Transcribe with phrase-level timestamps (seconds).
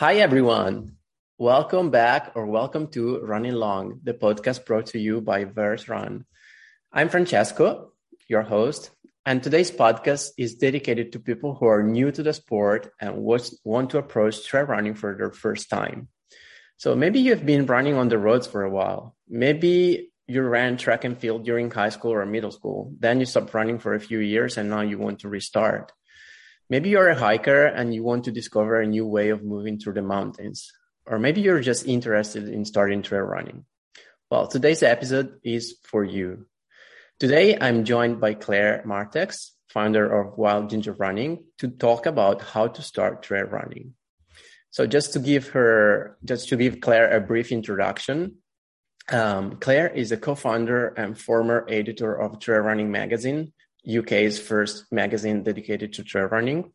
[0.00, 0.96] Hi, everyone.
[1.36, 6.24] Welcome back or welcome to Running Long, the podcast brought to you by VertRun.
[6.90, 7.92] I'm Francesco,
[8.26, 8.92] your host,
[9.26, 13.90] and today's podcast is dedicated to people who are new to the sport and want
[13.90, 16.08] to approach trail running for their first time.
[16.78, 19.14] So maybe you've been running on the roads for a while.
[19.28, 22.90] Maybe you ran track and field during high school or middle school.
[22.98, 25.92] Then you stopped running for a few years and now you want to restart.
[26.70, 29.94] Maybe you're a hiker and you want to discover a new way of moving through
[29.94, 30.72] the mountains.
[31.04, 33.64] Or maybe you're just interested in starting trail running.
[34.30, 36.46] Well, today's episode is for you.
[37.18, 39.34] Today, I'm joined by Claire Maxted,
[39.68, 43.94] founder of Wild Ginger Running, to talk about how to start trail running.
[44.70, 48.36] So just to give her, just to give Claire a brief introduction,
[49.10, 53.52] um, Claire is a co-founder and former editor of Trail Running Magazine,
[53.88, 56.72] UK's first magazine dedicated to trail running.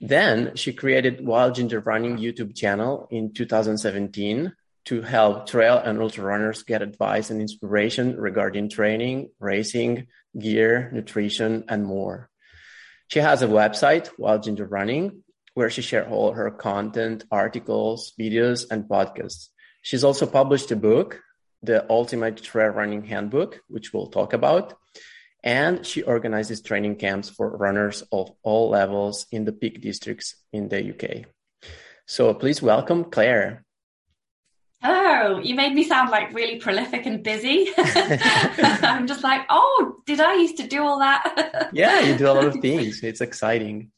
[0.00, 4.52] Then she created Wild Ginger Running YouTube channel in 2017
[4.86, 10.06] to help trail and ultra runners get advice and inspiration regarding training, racing,
[10.38, 12.30] gear, nutrition, and more.
[13.08, 15.22] She has a website, Wild Ginger Running,
[15.54, 19.48] where she shares all her content, articles, videos, and podcasts.
[19.82, 21.22] She's also published a book,
[21.62, 24.74] The Ultimate Trail Running Handbook, which we'll talk about.
[25.46, 30.68] And she organizes training camps for runners of all levels in the peak districts in
[30.68, 31.26] the UK.
[32.04, 33.64] So please welcome Claire.
[34.82, 37.68] Hello, you made me sound like really prolific and busy.
[37.78, 41.70] I'm just like, oh, did I used to do all that?
[41.72, 43.04] yeah, you do a lot of things.
[43.04, 43.92] It's exciting.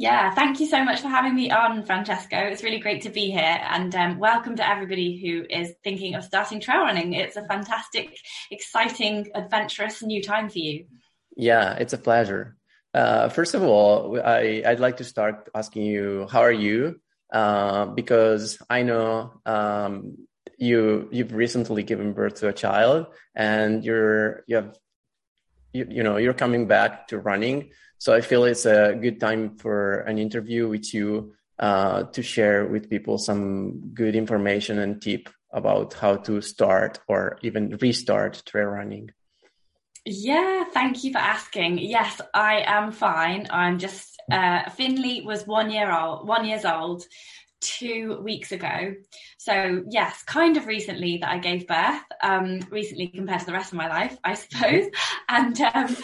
[0.00, 2.38] Yeah, thank you so much for having me on, Francesco.
[2.38, 6.24] It's really great to be here, and um, welcome to everybody who is thinking of
[6.24, 7.12] starting trail running.
[7.12, 8.16] It's a fantastic,
[8.50, 10.86] exciting, adventurous new time for you.
[11.36, 12.56] Yeah, it's a pleasure.
[12.94, 16.98] Uh, first of all, I, would like to start asking you, how are you?
[17.30, 20.16] Uh, because I know um,
[20.56, 24.78] you you've recently given birth to a child, and you're you have
[25.74, 29.58] you, you know you're coming back to running so I feel it's a good time
[29.58, 35.28] for an interview with you uh, to share with people some good information and tip
[35.52, 39.10] about how to start or even restart trail running.
[40.06, 41.76] Yeah, thank you for asking.
[41.76, 43.46] Yes, I am fine.
[43.50, 47.04] I'm just uh, Finley was one year old, one years old,
[47.60, 48.94] two weeks ago.
[49.40, 53.72] So yes, kind of recently that I gave birth, um, recently compared to the rest
[53.72, 54.84] of my life, I suppose.
[55.32, 55.96] And um,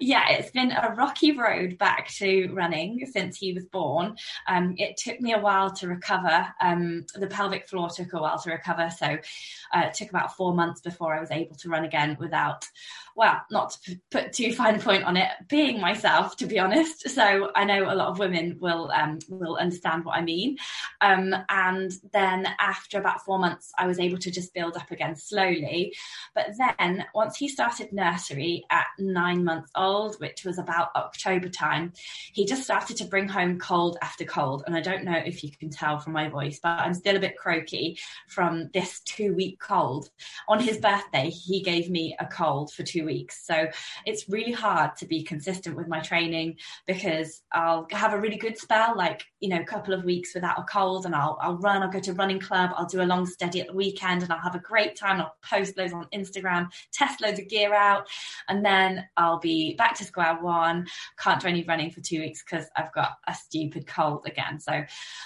[0.00, 4.16] yeah, it's been a rocky road back to running since he was born.
[4.48, 6.48] Um, it took me a while to recover.
[6.60, 10.52] Um, the pelvic floor took a while to recover, so uh, it took about four
[10.52, 12.66] months before I was able to run again without
[13.14, 17.08] well, not to put too fine a point on it, being myself, to be honest.
[17.10, 20.56] So I know a lot of women will um, will understand what I mean.
[21.00, 25.16] Um, and then after about four months, I was able to just build up again
[25.16, 25.94] slowly.
[26.34, 31.92] But then once he started nursery at nine months old, which was about October time,
[32.32, 34.64] he just started to bring home cold after cold.
[34.66, 37.20] And I don't know if you can tell from my voice, but I'm still a
[37.20, 37.98] bit croaky
[38.28, 40.08] from this two week cold.
[40.48, 43.46] On his birthday, he gave me a cold for two weeks.
[43.46, 43.68] So
[44.06, 46.56] it's really hard to be consistent with my training
[46.86, 50.58] because I'll have a really good spell, like, you know, a couple of weeks without
[50.58, 53.26] a cold and I'll, I'll run, I'll go to running club, I'll do a long
[53.26, 55.20] steady at the weekend and I'll have a great time.
[55.20, 58.08] I'll post loads on Instagram, test loads of gear out,
[58.48, 60.86] and then I'll be back to square one.
[61.18, 64.60] Can't do any running for two weeks because I've got a stupid cold again.
[64.60, 64.84] So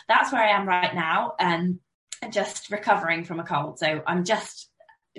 [0.09, 1.35] that's where I am right now.
[1.39, 1.81] And
[2.31, 3.79] just recovering from a cold.
[3.79, 4.71] So I'm just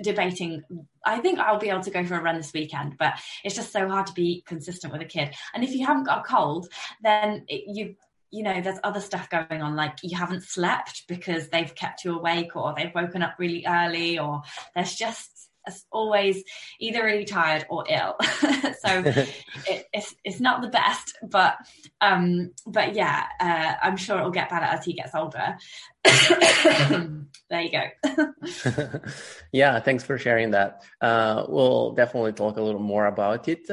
[0.02, 0.62] debating
[1.04, 3.14] i think i'll be able to go for a run this weekend but
[3.44, 6.20] it's just so hard to be consistent with a kid and if you haven't got
[6.20, 6.68] a cold
[7.02, 7.94] then it, you
[8.30, 12.14] you know there's other stuff going on like you haven't slept because they've kept you
[12.14, 14.42] awake or they've woken up really early or
[14.74, 15.47] there's just
[15.90, 16.42] always
[16.80, 18.16] either really tired or ill.
[18.20, 21.56] so it, it's it's not the best, but
[22.00, 25.56] um, but yeah, uh, I'm sure it'll get better as he gets older.
[27.50, 29.00] there you go.
[29.52, 30.82] yeah, thanks for sharing that.
[31.00, 33.68] Uh, we'll definitely talk a little more about it,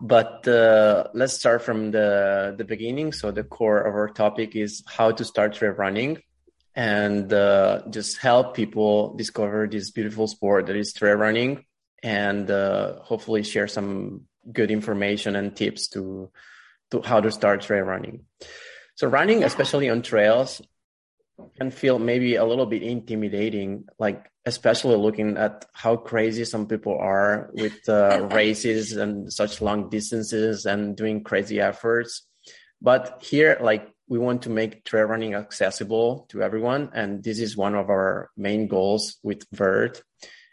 [0.00, 3.12] but uh, let's start from the the beginning.
[3.12, 6.22] So the core of our topic is how to start trail running
[6.74, 11.64] and uh, just help people discover this beautiful sport that is trail running
[12.02, 16.30] and uh, hopefully share some good information and tips to
[16.90, 18.24] to how to start trail running.
[18.96, 20.60] So running especially on trails
[21.56, 26.98] can feel maybe a little bit intimidating like especially looking at how crazy some people
[26.98, 32.26] are with uh, races and such long distances and doing crazy efforts.
[32.80, 37.56] But here like we want to make trail running accessible to everyone, and this is
[37.56, 40.02] one of our main goals with Vert.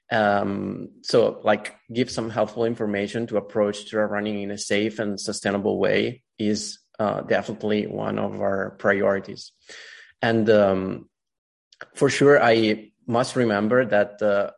[0.09, 5.19] Um, so, like, give some helpful information to approach trail running in a safe and
[5.19, 9.51] sustainable way is uh, definitely one of our priorities.
[10.21, 11.09] And um,
[11.95, 14.51] for sure, I must remember that, uh,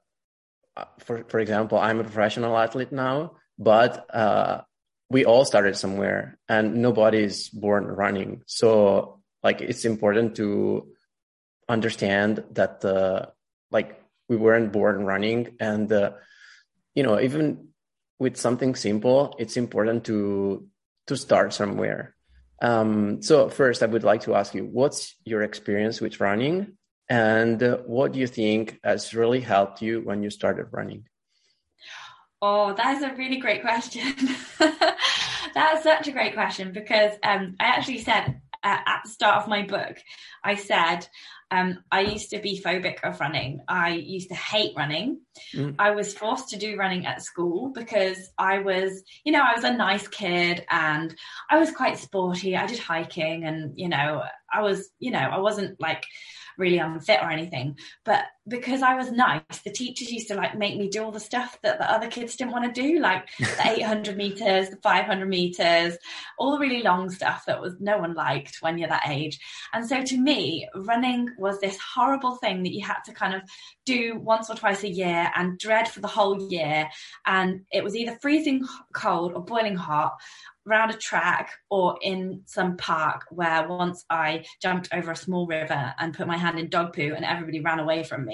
[1.00, 4.62] for for example, I'm a professional athlete now, but uh,
[5.12, 8.44] we all started somewhere and nobody is born running.
[8.46, 10.88] So like it's important to
[11.68, 13.28] understand that uh,
[13.72, 16.12] like we weren't born running and uh,
[16.96, 17.68] you know even
[18.20, 20.66] with something simple it's important to
[21.08, 22.16] to start somewhere.
[22.62, 26.78] Um, so first i would like to ask you what's your experience with running?
[27.10, 31.04] And uh, what do you think has really helped you when you started running
[32.42, 34.16] Oh, that's a really great question.
[35.54, 39.48] that's such a great question because um, I actually said uh, at the start of
[39.48, 39.98] my book,
[40.44, 41.08] I said
[41.52, 43.60] um, I used to be phobic of running.
[43.68, 45.20] I used to hate running.
[45.54, 45.76] Mm.
[45.78, 49.66] I was forced to do running at school because I was, you know, I was
[49.66, 51.14] a nice kid and
[51.50, 52.56] I was quite sporty.
[52.56, 56.06] I did hiking and, you know, I was, you know, I wasn't like
[56.58, 57.78] really unfit or anything.
[58.06, 61.20] But because I was nice, the teachers used to like make me do all the
[61.20, 65.26] stuff that the other kids didn't want to do, like the 800 meters, the 500
[65.28, 65.98] meters,
[66.40, 69.40] all the really long stuff that was no one liked when you're that age.
[69.74, 73.44] And so to me, running was this horrible thing that you had to kind of
[73.86, 76.90] do once or twice a year and dread for the whole year.
[77.28, 80.14] And it was either freezing cold or boiling hot
[80.68, 85.94] around a track or in some park where once I jumped over a small river
[85.98, 88.31] and put my hand in dog poo and everybody ran away from me.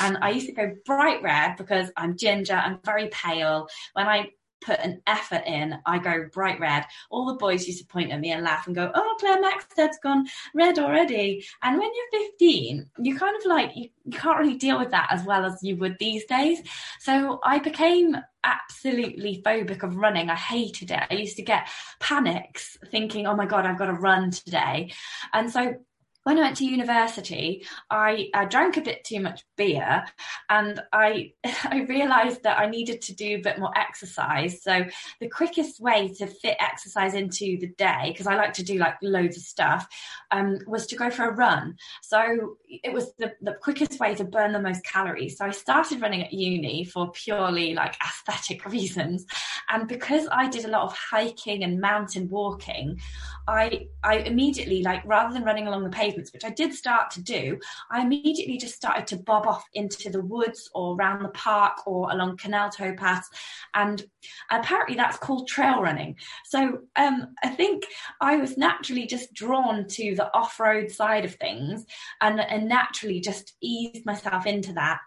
[0.00, 3.68] And I used to go bright red because I'm ginger, I'm very pale.
[3.94, 4.30] When I
[4.62, 6.84] put an effort in, I go bright red.
[7.10, 9.98] All the boys used to point at me and laugh and go, Oh, Claire Maxted's
[10.02, 11.44] gone red already.
[11.62, 15.08] And when you're 15, you kind of like, you, you can't really deal with that
[15.10, 16.60] as well as you would these days.
[17.00, 20.30] So I became absolutely phobic of running.
[20.30, 21.02] I hated it.
[21.10, 21.68] I used to get
[22.00, 24.92] panics thinking, oh my God, I've got to run today.
[25.32, 25.76] And so
[26.24, 30.04] when I went to university, I, I, drank a bit too much beer
[30.48, 34.62] and I, I realized that I needed to do a bit more exercise.
[34.62, 34.84] So
[35.20, 38.94] the quickest way to fit exercise into the day, because I like to do like
[39.02, 39.88] loads of stuff,
[40.30, 41.76] um, was to go for a run.
[42.02, 45.38] So it was the, the quickest way to burn the most calories.
[45.38, 49.26] So I started running at uni for purely like aesthetic reasons.
[49.70, 53.00] And because I did a lot of hiking and mountain walking,
[53.48, 57.22] I, I immediately like, rather than running along the pavement, which I did start to
[57.22, 57.58] do,
[57.90, 62.10] I immediately just started to bob off into the woods or around the park or
[62.10, 63.26] along canal towpaths.
[63.74, 64.04] And
[64.50, 66.16] apparently that's called trail running.
[66.44, 67.86] So um, I think
[68.20, 71.86] I was naturally just drawn to the off road side of things
[72.20, 74.98] and, and naturally just eased myself into that.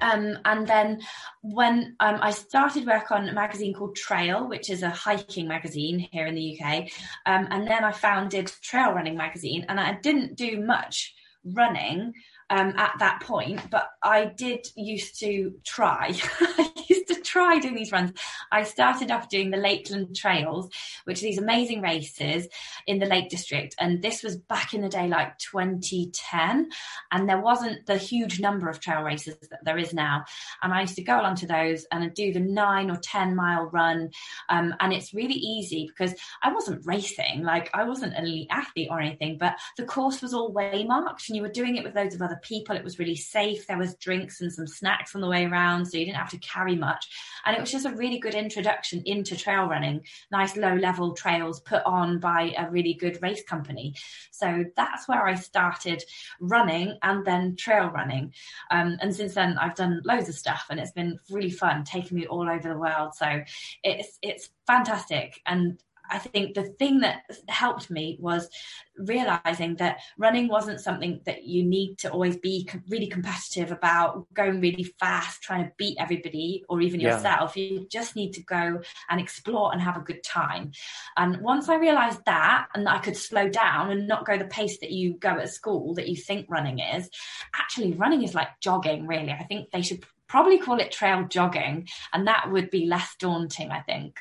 [0.00, 1.00] Um, and then
[1.42, 6.08] when um, I started work on a magazine called Trail, which is a hiking magazine
[6.12, 6.90] here in the UK,
[7.26, 11.14] um, and then I founded Trail Running Magazine, and I didn't do much
[11.44, 12.14] running
[12.50, 16.14] um, at that point, but I did used to try.
[16.40, 18.12] I used to try doing these runs.
[18.52, 20.70] I started off doing the Lakeland Trails,
[21.04, 22.46] which are these amazing races
[22.86, 23.74] in the Lake District.
[23.78, 26.68] And this was back in the day, like 2010.
[27.10, 30.24] And there wasn't the huge number of trail races that there is now.
[30.62, 33.34] And I used to go along to those and I'd do the nine or 10
[33.34, 34.10] mile run.
[34.48, 38.88] Um, and it's really easy because I wasn't racing, like I wasn't an elite athlete
[38.90, 42.14] or anything, but the course was all waymarked and you were doing it with loads
[42.14, 42.76] of other people.
[42.76, 43.66] It was really safe.
[43.66, 46.38] There was drinks and some snacks on the way around, so you didn't have to
[46.38, 47.08] carry much.
[47.44, 50.04] And it was just a really good introduction into trail running.
[50.30, 53.94] Nice low level trails put on by a really good race company.
[54.30, 56.02] So that's where I started
[56.40, 58.32] running and then trail running.
[58.70, 62.18] Um, and since then, I've done loads of stuff, and it's been really fun, taking
[62.18, 63.14] me all over the world.
[63.14, 63.42] So
[63.82, 65.78] it's it's fantastic and
[66.10, 68.48] I think the thing that helped me was
[68.96, 74.60] realizing that running wasn't something that you need to always be really competitive about going
[74.60, 77.14] really fast, trying to beat everybody or even yeah.
[77.14, 77.56] yourself.
[77.56, 80.72] You just need to go and explore and have a good time.
[81.16, 84.44] And once I realized that and that I could slow down and not go the
[84.44, 87.08] pace that you go at school that you think running is,
[87.54, 89.32] actually running is like jogging, really.
[89.32, 93.70] I think they should probably call it trail jogging and that would be less daunting,
[93.70, 94.18] I think.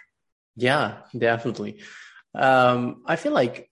[0.56, 1.82] Yeah, definitely.
[2.36, 3.70] Um, I feel like,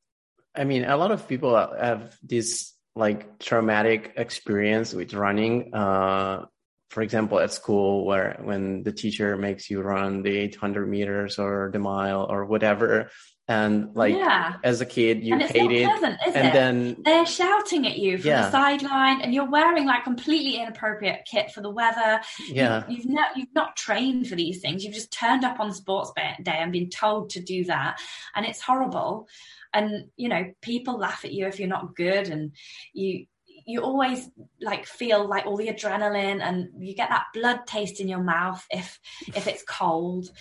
[0.56, 5.74] I mean, a lot of people have this like traumatic experience with running.
[5.74, 6.46] Uh,
[6.90, 11.70] for example, at school, where when the teacher makes you run the 800 meters or
[11.72, 13.10] the mile or whatever,
[13.52, 14.56] and like yeah.
[14.64, 16.54] as a kid you hate it pleasant, and it?
[16.54, 18.44] then they're shouting at you from yeah.
[18.44, 23.06] the sideline and you're wearing like completely inappropriate kit for the weather yeah you, have
[23.06, 26.72] not you've not trained for these things you've just turned up on sports day and
[26.72, 28.00] been told to do that
[28.36, 29.28] and it's horrible
[29.74, 32.52] and you know people laugh at you if you're not good and
[32.94, 33.26] you
[33.66, 34.30] you always
[34.62, 38.66] like feel like all the adrenaline and you get that blood taste in your mouth
[38.72, 39.00] if
[39.36, 40.32] if it's cold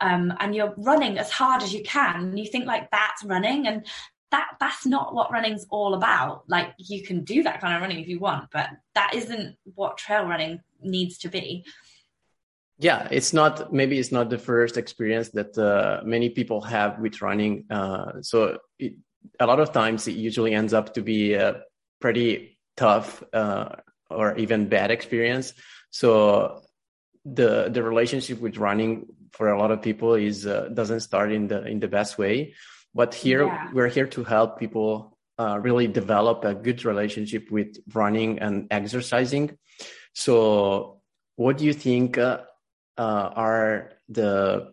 [0.00, 3.66] um, and you're running as hard as you can and you think like that's running
[3.66, 3.86] and
[4.30, 6.44] that that's not what running's all about.
[6.48, 9.98] Like you can do that kind of running if you want but that isn't what
[9.98, 11.64] trail running needs to be.
[12.78, 17.20] Yeah it's not maybe it's not the first experience that uh, many people have with
[17.22, 18.94] running uh, so it,
[19.40, 21.62] a lot of times it usually ends up to be a
[22.00, 23.76] pretty tough uh,
[24.10, 25.54] or even bad experience.
[25.90, 26.62] So
[27.24, 31.48] the the relationship with running for a lot of people is uh, doesn't start in
[31.48, 32.54] the in the best way.
[32.94, 33.68] But here yeah.
[33.72, 39.56] we're here to help people uh, really develop a good relationship with running and exercising.
[40.14, 41.00] So
[41.36, 42.40] what do you think uh,
[42.96, 44.72] uh are the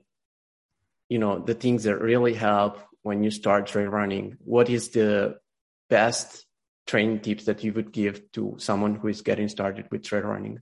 [1.10, 4.38] you know the things that really help when you start trail running?
[4.40, 5.38] What is the
[5.90, 6.46] best
[6.88, 10.62] training tips that you would give to someone who is getting started with trail running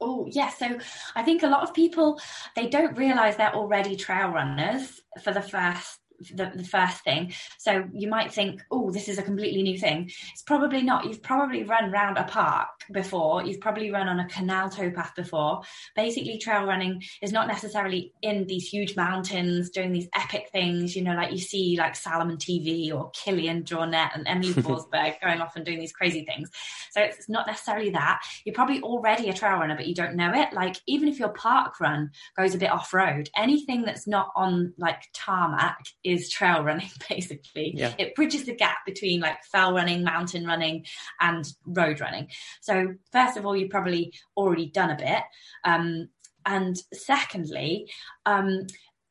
[0.00, 0.50] Oh, yeah.
[0.50, 0.78] So
[1.14, 2.20] I think a lot of people,
[2.56, 6.00] they don't realize they're already trail runners for the first
[6.34, 7.32] the, the first thing.
[7.58, 10.10] So you might think, oh, this is a completely new thing.
[10.32, 11.04] It's probably not.
[11.06, 13.44] You've probably run round a park before.
[13.44, 15.62] You've probably run on a canal towpath before.
[15.96, 21.02] Basically, trail running is not necessarily in these huge mountains doing these epic things, you
[21.02, 25.56] know, like you see like Salomon TV or Kilian Jornet and Emelie Forsberg going off
[25.56, 26.50] and doing these crazy things.
[26.90, 28.22] So it's not necessarily that.
[28.44, 30.52] You're probably already a trail runner, but you don't know it.
[30.52, 34.74] Like even if your park run goes a bit off road, anything that's not on
[34.78, 37.72] like tarmac is trail running basically.
[37.74, 37.94] Yeah.
[37.98, 40.84] It bridges the gap between like fell running, mountain running,
[41.20, 42.28] and road running.
[42.60, 45.22] So first of all, you've probably already done a bit.
[45.64, 46.08] Um,
[46.46, 47.90] and secondly,
[48.26, 48.66] um,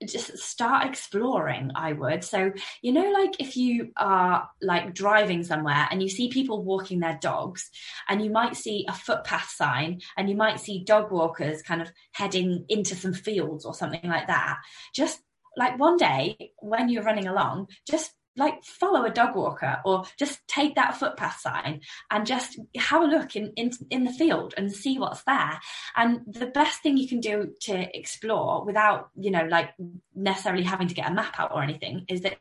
[0.06, 5.88] just start exploring i would so you know like if you are like driving somewhere
[5.92, 7.70] and you see people walking their dogs
[8.10, 11.92] and you might see a footpath sign and you might see dog walkers kind of
[12.12, 14.58] heading into some fields or something like that
[14.94, 15.22] just
[15.58, 20.40] like one day when you're running along, just like follow a dog walker or just
[20.48, 24.72] take that footpath sign and just have a look in, in in the field and
[24.72, 25.60] see what's there.
[25.96, 29.72] And the best thing you can do to explore without you know like
[30.16, 32.38] necessarily having to get a map out or anything is that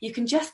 [0.00, 0.52] you can just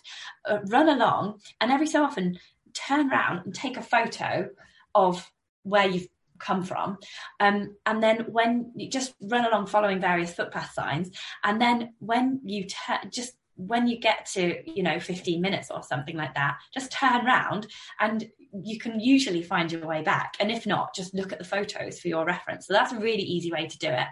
[0.48, 2.38] uh, run along and every so often
[2.74, 4.48] turn around and take a photo
[4.94, 5.30] of
[5.62, 6.08] where you've
[6.40, 6.98] come from.
[7.38, 11.10] Um, and then when you just run along following various footpath signs,
[11.44, 15.82] and then when you t- just when you get to you know 15 minutes or
[15.82, 17.66] something like that just turn around
[17.98, 20.34] and you can usually find your way back.
[20.40, 22.66] And if not just look at the photos for your reference.
[22.66, 24.06] So that's a really easy way to do it.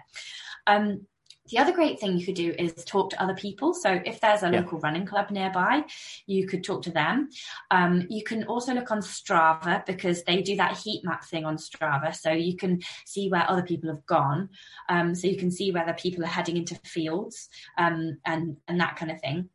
[0.67, 1.05] Um,
[1.49, 3.73] the other great thing you could do is talk to other people.
[3.73, 4.59] So if there's a yeah.
[4.59, 5.83] local running club nearby,
[6.25, 7.29] you could talk to them.
[7.71, 11.57] Um, you can also look on Strava because they do that heat map thing on
[11.57, 12.15] Strava.
[12.15, 14.49] So you can see where other people have gone.
[14.87, 18.95] Um, so you can see whether people are heading into fields um, and, and that
[18.95, 19.49] kind of thing.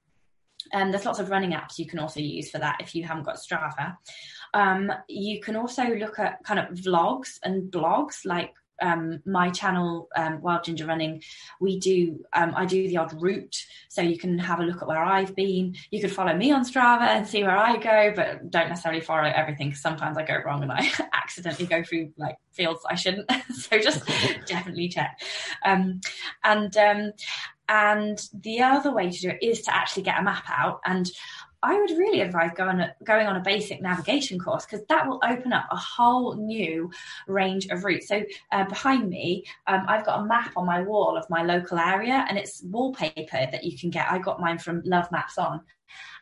[0.73, 3.05] And um, there's lots of running apps you can also use for that if you
[3.05, 3.97] haven't got Strava.
[4.55, 10.09] Um, you can also look at kind of vlogs and blogs like um, my channel,
[10.17, 11.23] um, Wild Ginger Running,
[11.61, 13.57] we do, um, I do the odd route.
[13.89, 15.77] So you can have a look at where I've been.
[15.91, 19.23] You could follow me on Strava and see where I go, but don't necessarily follow
[19.23, 23.31] everything because sometimes I go wrong and I accidentally go through like fields I shouldn't.
[23.55, 24.07] so just
[24.47, 25.21] definitely check.
[25.65, 26.01] Um,
[26.43, 27.13] and, um,
[27.69, 30.81] and the other way to do it is to actually get a map out.
[30.85, 31.11] And
[31.65, 35.53] I would really advise going going on a basic navigation course because that will open
[35.53, 36.91] up a whole new
[37.27, 38.09] range of routes.
[38.09, 41.79] So uh, behind me, um, I've got a map on my wall of my local
[41.79, 44.11] area, and it's wallpaper that you can get.
[44.11, 45.61] I got mine from Love Maps On,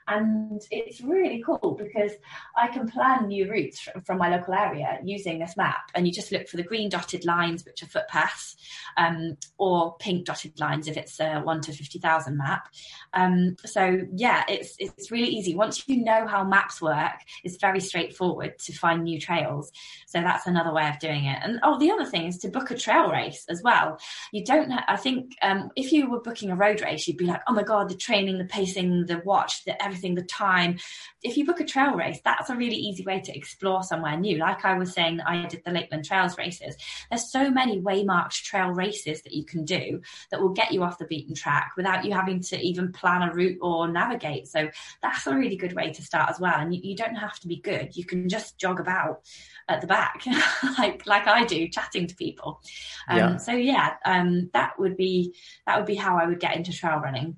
[0.09, 2.12] and it's really cool because
[2.56, 5.90] I can plan new routes from, from, my local area using this map.
[5.94, 8.56] And you just look for the green dotted lines, which are footpaths,
[8.97, 12.68] um, or pink dotted lines if it's a one to 50,000 map.
[13.14, 15.54] Um, so yeah, it's, it's really easy.
[15.54, 19.73] Once you know how maps work, it's very straightforward to find new trails.
[20.06, 21.38] So that's another way of doing it.
[21.42, 23.99] And oh, the other thing is to book a trail race as well.
[24.32, 27.42] You don't, I think, um, if you were booking a road race, you'd be like,
[27.49, 30.78] oh my God, the training, the pacing, the watch the, the time.
[31.22, 34.38] If you book a trail race, that's a really easy way to explore somewhere new.
[34.38, 36.76] Like I was saying, I did the Lakeland Trails races.
[37.11, 40.99] There's so many waymarked trail races that you can do that will get you off
[40.99, 44.49] the beaten track without you having to even plan a route or navigate.
[44.49, 44.68] So
[45.02, 46.54] that's a really good way to start as well.
[46.56, 47.96] And you, you don't have to be good.
[47.96, 49.22] You can just jog about
[49.68, 50.25] at the back,
[50.78, 52.61] like like I do, chatting to people.
[53.08, 53.37] Um, yeah.
[53.37, 55.34] So yeah, um, that would be
[55.66, 57.37] that would be how I would get into trail running.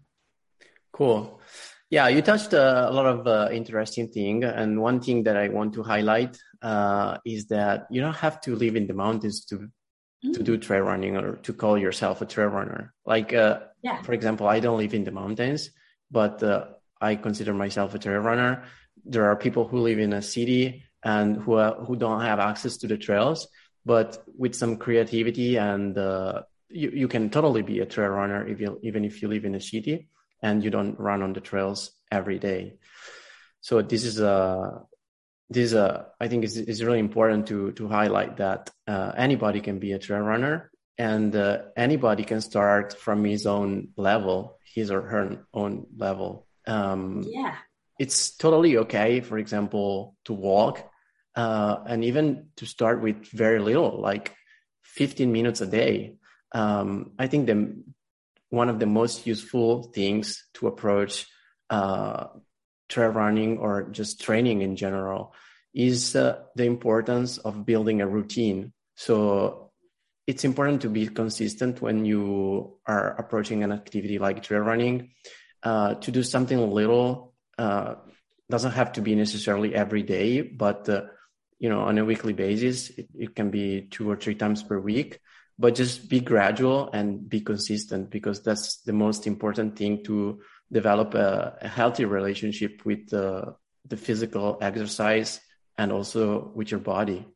[0.93, 1.41] Cool.
[1.91, 5.49] Yeah, you touched uh, a lot of uh, interesting thing, and one thing that I
[5.49, 9.69] want to highlight uh, is that you don't have to live in the mountains to
[10.33, 12.95] to do trail running or to call yourself a trail runner.
[13.05, 14.01] Like, uh, yeah.
[14.03, 15.71] for example, I don't live in the mountains,
[16.11, 16.67] but uh,
[17.01, 18.65] I consider myself a trail runner.
[19.05, 22.79] There are people who live in a city and who are, who don't have access
[22.79, 23.49] to the trails,
[23.85, 28.61] but with some creativity and uh, you, you can totally be a trail runner if
[28.61, 30.09] you, even if you live in a city
[30.45, 32.75] and you don't run on the trails every day.
[33.63, 34.83] So this is a
[35.49, 39.61] this is a I think is is really important to to highlight that uh, anybody
[39.61, 44.91] can be a trail runner and uh, anybody can start from his own level, his
[44.91, 46.47] or her own level.
[46.67, 47.57] Um, yeah,
[47.99, 49.21] it's totally okay.
[49.21, 50.85] For example, to walk
[51.35, 54.35] uh, and even to start with very little, like
[54.83, 56.17] 15 minutes a day.
[56.53, 57.83] Um, I think the
[58.55, 61.27] one of the most useful things to approach
[61.71, 62.27] uh,
[62.89, 65.35] trail running or just training in general
[65.75, 68.73] is uh, the importance of building a routine.
[68.95, 69.73] So
[70.27, 75.11] it's important to be consistent when you are approaching an activity like trail running.
[75.63, 77.95] Uh, to do something little uh,
[78.51, 81.03] doesn't have to be necessarily every day, but uh,
[81.59, 84.79] you know on a weekly basis it, it can be two or three times per
[84.79, 85.21] week
[85.59, 90.41] but just be gradual and be consistent because that's the most important thing to
[90.73, 93.55] develop a, a healthy relationship with the,
[93.87, 95.41] the physical exercise
[95.79, 97.27] and also with your body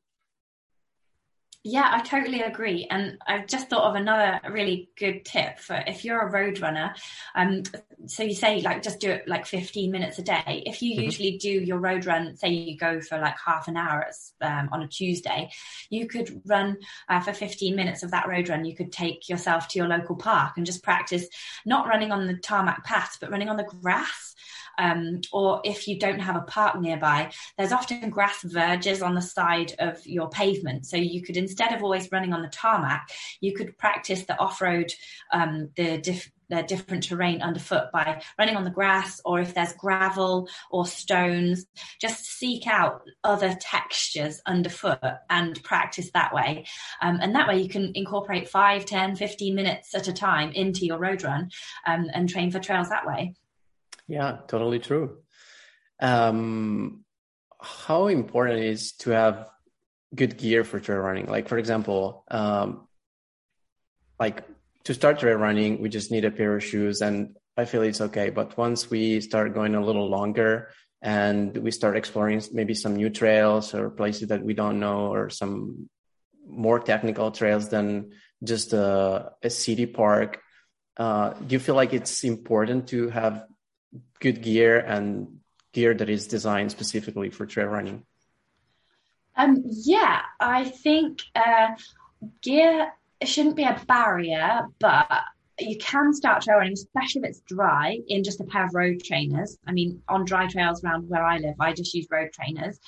[1.64, 2.86] yeah, I totally agree.
[2.88, 6.94] And I've just thought of another really good tip for if you're a road runner.
[7.34, 7.64] Um,
[8.06, 10.62] so you say like just do it like 15 minutes a day.
[10.66, 11.02] If you mm-hmm.
[11.02, 14.08] usually do your road run, say you go for like half an hour
[14.40, 15.50] um, on a Tuesday,
[15.90, 18.64] you could run uh, for 15 minutes of that road run.
[18.64, 21.26] You could take yourself to your local park and just practice
[21.66, 24.36] not running on the tarmac paths, but running on the grass
[24.78, 29.22] um, or if you don't have a park nearby, there's often grass verges on the
[29.22, 30.86] side of your pavement.
[30.86, 33.10] So you could, instead of always running on the tarmac,
[33.40, 34.92] you could practice the off road,
[35.32, 39.74] um, the diff- the different terrain underfoot by running on the grass or if there's
[39.74, 41.66] gravel or stones
[42.00, 46.64] just seek out other textures underfoot and practice that way
[47.02, 50.86] um, and that way you can incorporate 5 10 15 minutes at a time into
[50.86, 51.50] your road run
[51.86, 53.34] um, and train for trails that way
[54.08, 55.18] yeah, totally true.
[56.00, 57.04] Um,
[57.60, 59.48] how important is to have
[60.14, 61.26] good gear for trail running?
[61.26, 62.88] Like, for example, um,
[64.18, 64.44] like
[64.84, 68.00] to start trail running, we just need a pair of shoes, and I feel it's
[68.00, 68.30] okay.
[68.30, 70.70] But once we start going a little longer
[71.02, 75.28] and we start exploring maybe some new trails or places that we don't know, or
[75.30, 75.88] some
[76.48, 80.40] more technical trails than just a, a city park,
[80.96, 83.44] uh, do you feel like it's important to have
[84.20, 85.38] good gear and
[85.72, 88.04] gear that is designed specifically for trail running?
[89.36, 91.68] Um, yeah, I think uh,
[92.42, 92.92] gear
[93.24, 95.06] shouldn't be a barrier, but
[95.60, 99.02] you can start trail running, especially if it's dry, in just a pair of road
[99.04, 99.58] trainers.
[99.66, 102.78] I mean, on dry trails around where I live, I just use road trainers.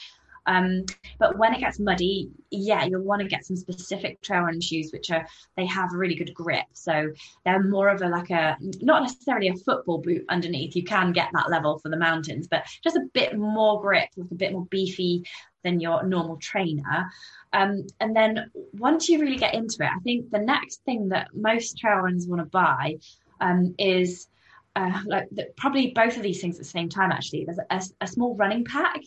[0.50, 0.84] Um,
[1.20, 4.90] but when it gets muddy, yeah, you'll want to get some specific trail running shoes,
[4.92, 5.24] which are
[5.56, 6.66] they have really good grip.
[6.72, 7.12] So
[7.44, 10.74] they're more of a like a not necessarily a football boot underneath.
[10.74, 14.30] You can get that level for the mountains, but just a bit more grip, like
[14.32, 15.24] a bit more beefy
[15.62, 17.08] than your normal trainer.
[17.52, 21.28] Um, and then once you really get into it, I think the next thing that
[21.32, 22.96] most trail runners want to buy
[23.40, 24.26] um, is
[24.74, 27.12] uh, like the, probably both of these things at the same time.
[27.12, 29.00] Actually, there's a, a small running pack.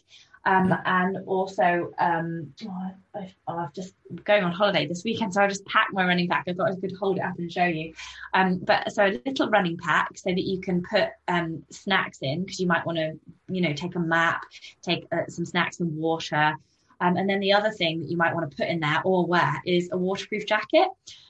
[0.45, 3.93] Um, and also, um, oh, I've just
[4.25, 6.45] going on holiday this weekend, so I just packed my running pack.
[6.47, 7.93] I thought I could hold it up and show you.
[8.34, 12.43] Um, but so a little running pack so that you can put um, snacks in
[12.43, 13.13] because you might want to,
[13.47, 14.43] you know, take a map,
[14.82, 16.56] take uh, some snacks and water.
[16.99, 19.25] Um, and then the other thing that you might want to put in there or
[19.25, 20.88] wear is a waterproof jacket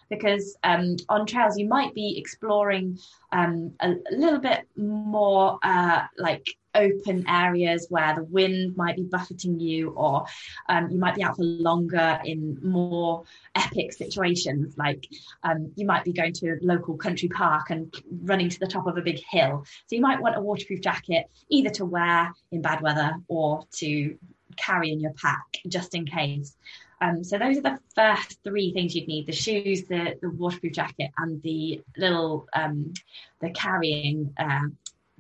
[0.10, 3.00] because um, on trails you might be exploring
[3.32, 9.04] um, a, a, little bit more uh, like open areas where the wind might be
[9.04, 10.26] buffeting you, or
[10.70, 13.24] um, you might be out for longer in more
[13.56, 14.78] epic situations.
[14.78, 15.08] Like
[15.44, 18.88] um, you might be going to a local country park and running to the top
[18.88, 19.66] of a big hill.
[19.88, 24.18] So you might want a waterproof jacket either to wear in bad weather or to
[24.56, 26.56] carry in your pack just in case.
[27.02, 30.74] Um, so those are the first three things you'd need: the shoes, the, the waterproof
[30.74, 32.94] jacket, and the little um,
[33.42, 34.68] the carrying uh,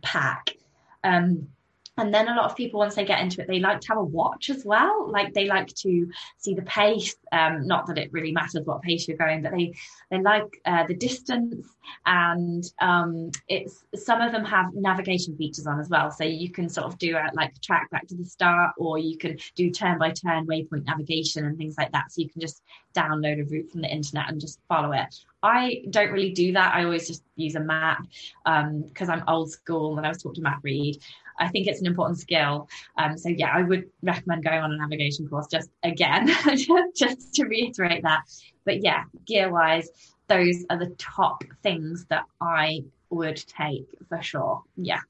[0.01, 0.55] pack.
[1.03, 1.49] Um,
[1.95, 3.99] and then a lot of people, once they get into it, they like to have
[3.99, 5.11] a watch as well.
[5.11, 7.15] Like they like to see the pace.
[7.31, 9.73] Um, not that it really matters what pace you're going, but they
[10.09, 11.67] they like uh, the distance.
[12.07, 16.67] And um, it's some of them have navigation features on as well, so you can
[16.67, 19.99] sort of do a, like track back to the start, or you can do turn
[19.99, 22.11] by turn waypoint navigation and things like that.
[22.11, 22.63] So you can just
[22.95, 25.13] download a route from the internet and just follow it.
[25.43, 26.73] I don't really do that.
[26.73, 28.01] I always just use a map
[28.45, 30.97] because um, I'm old school and I was taught to map read.
[31.38, 32.69] I think it's an important skill.
[32.97, 36.32] Um, so yeah, I would recommend going on a navigation course just again,
[36.95, 38.21] just to reiterate that.
[38.63, 39.89] But yeah, gear wise,
[40.27, 44.63] those are the top things that I would take for sure.
[44.77, 45.01] Yeah.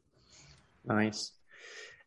[0.84, 1.32] Nice.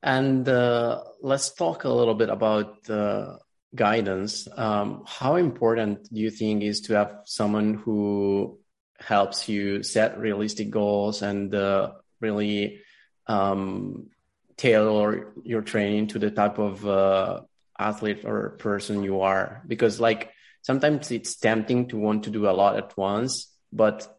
[0.03, 3.37] And uh, let's talk a little bit about uh,
[3.77, 4.49] guidance.
[4.57, 8.59] Um, how important do you think is to have someone who
[8.99, 12.81] helps you set realistic goals and uh, really
[13.27, 14.09] um,
[14.57, 17.41] tailor your training to the type of uh,
[17.79, 22.57] athlete or person you are because like sometimes it's tempting to want to do a
[22.57, 24.19] lot at once but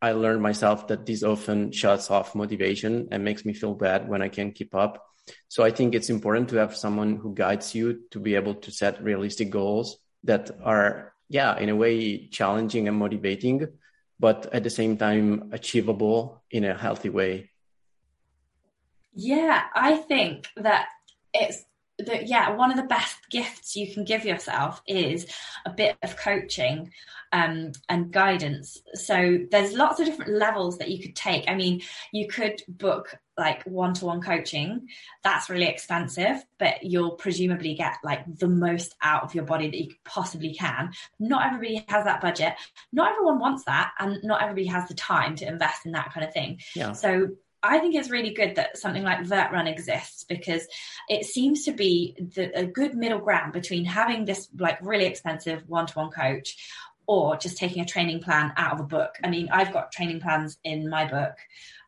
[0.00, 4.22] i learned myself that this often shuts off motivation and makes me feel bad when
[4.22, 5.04] i can't keep up
[5.48, 8.70] so i think it's important to have someone who guides you to be able to
[8.70, 13.66] set realistic goals that are yeah in a way challenging and motivating
[14.18, 17.48] but at the same time achievable in a healthy way
[19.14, 20.88] yeah, I think that
[21.34, 21.64] it's
[21.98, 25.26] that yeah, one of the best gifts you can give yourself is
[25.66, 26.90] a bit of coaching
[27.32, 28.78] um, and guidance.
[28.94, 31.48] So there's lots of different levels that you could take.
[31.48, 31.82] I mean,
[32.12, 34.88] you could book like one-to-one coaching.
[35.24, 39.76] That's really expensive, but you'll presumably get like the most out of your body that
[39.76, 40.92] you possibly can.
[41.18, 42.54] Not everybody has that budget.
[42.92, 46.24] Not everyone wants that, and not everybody has the time to invest in that kind
[46.24, 46.60] of thing.
[46.76, 46.92] Yeah.
[46.92, 47.30] So
[47.64, 50.66] I think it's really good that something like VertRun exists because
[51.08, 55.62] it seems to be the, a good middle ground between having this like really expensive
[55.68, 56.56] one-to-one coach
[57.06, 59.16] or just taking a training plan out of a book.
[59.22, 61.34] I mean, I've got training plans in my book,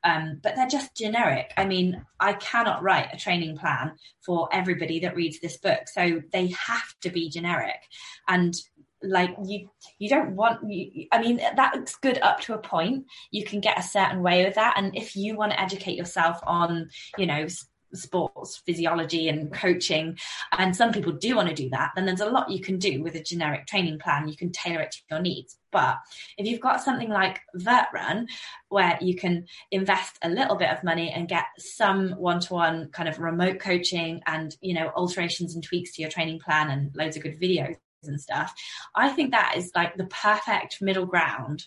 [0.04, 1.52] um, but they're just generic.
[1.56, 3.92] I mean, I cannot write a training plan
[4.24, 7.80] for everybody that reads this book, so they have to be generic.
[8.28, 8.54] And
[9.02, 13.44] like you you don't want you, i mean that's good up to a point you
[13.44, 16.88] can get a certain way with that and if you want to educate yourself on
[17.18, 17.46] you know
[17.94, 20.18] sports physiology and coaching
[20.52, 23.02] and some people do want to do that then there's a lot you can do
[23.02, 24.28] with a generic training plan.
[24.28, 25.56] You can tailor it to your needs.
[25.70, 25.98] But
[26.38, 28.28] if you've got something like vert run
[28.68, 33.18] where you can invest a little bit of money and get some one-to-one kind of
[33.18, 37.24] remote coaching and you know alterations and tweaks to your training plan and loads of
[37.24, 37.76] good videos
[38.08, 38.54] and stuff.
[38.94, 41.64] I think that is like the perfect middle ground,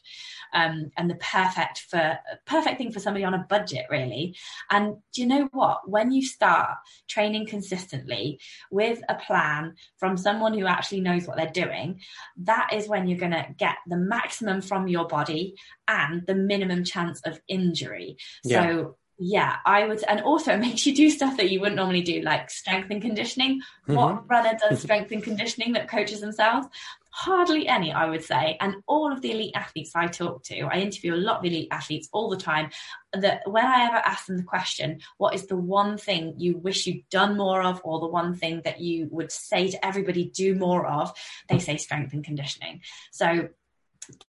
[0.54, 4.36] um, and the perfect for perfect thing for somebody on a budget, really.
[4.70, 5.90] And do you know what?
[5.90, 8.40] When you start training consistently
[8.72, 12.00] with a plan from someone who actually knows what they're doing,
[12.38, 15.56] that is when you're going to get the maximum from your body
[15.88, 18.18] and the minimum chance of injury.
[18.44, 18.64] Yeah.
[18.64, 22.02] So yeah, I would, and also it makes you do stuff that you wouldn't normally
[22.02, 23.62] do, like strength and conditioning.
[23.88, 23.96] Mm-hmm.
[23.96, 26.68] What runner does strength and conditioning that coaches themselves?
[27.10, 28.58] Hardly any, I would say.
[28.62, 31.70] And all of the elite athletes I talk to, I interview a lot of elite
[31.72, 32.70] athletes all the time.
[33.12, 36.86] That when I ever ask them the question, what is the one thing you wish
[36.86, 40.54] you'd done more of, or the one thing that you would say to everybody do
[40.54, 41.12] more of,
[41.50, 42.82] they say strength and conditioning.
[43.12, 43.50] So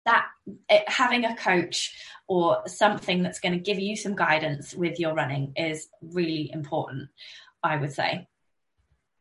[0.06, 0.28] that
[0.70, 1.96] it, having a coach
[2.28, 7.10] or something that's going to give you some guidance with your running is really important
[7.64, 8.28] i would say.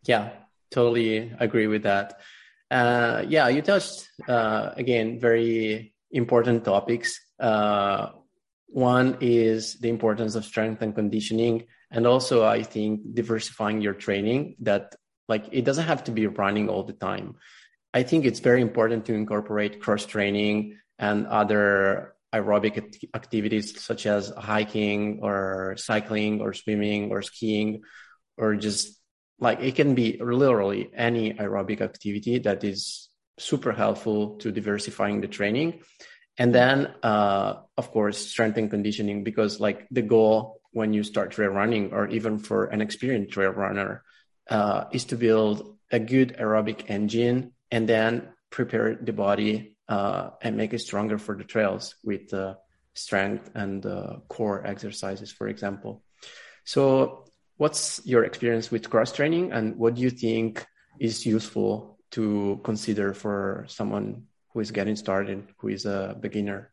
[0.05, 0.31] Yeah
[0.71, 2.21] totally agree with that.
[2.71, 7.21] Uh, yeah you touched uh, again very important topics.
[7.39, 8.11] Uh,
[8.69, 14.57] one is the importance of strength and conditioning and also i think diversifying your training
[14.59, 14.97] that
[15.29, 17.37] like it doesn't have to be running all the time
[17.95, 22.77] I think it's very important to incorporate cross training and other aerobic
[23.15, 27.83] activities such as hiking or cycling or swimming or skiing
[28.37, 29.01] or just
[29.39, 35.29] like it can be literally any aerobic activity that is super helpful to diversifying the
[35.29, 35.81] training.
[36.39, 41.31] And then uh, of course strength and conditioning because like the goal when you start
[41.31, 44.03] trail running, or even for an experienced trail runner,
[44.51, 50.57] uh, is to build a good aerobic engine and then prepare the body uh, and
[50.57, 52.55] make it stronger for the trails with uh,
[52.95, 56.03] strength and uh, core exercises, for example.
[56.65, 57.25] So,
[57.57, 60.67] what's your experience with cross training, and what do you think
[60.99, 66.73] is useful to consider for someone who is getting started, who is a beginner?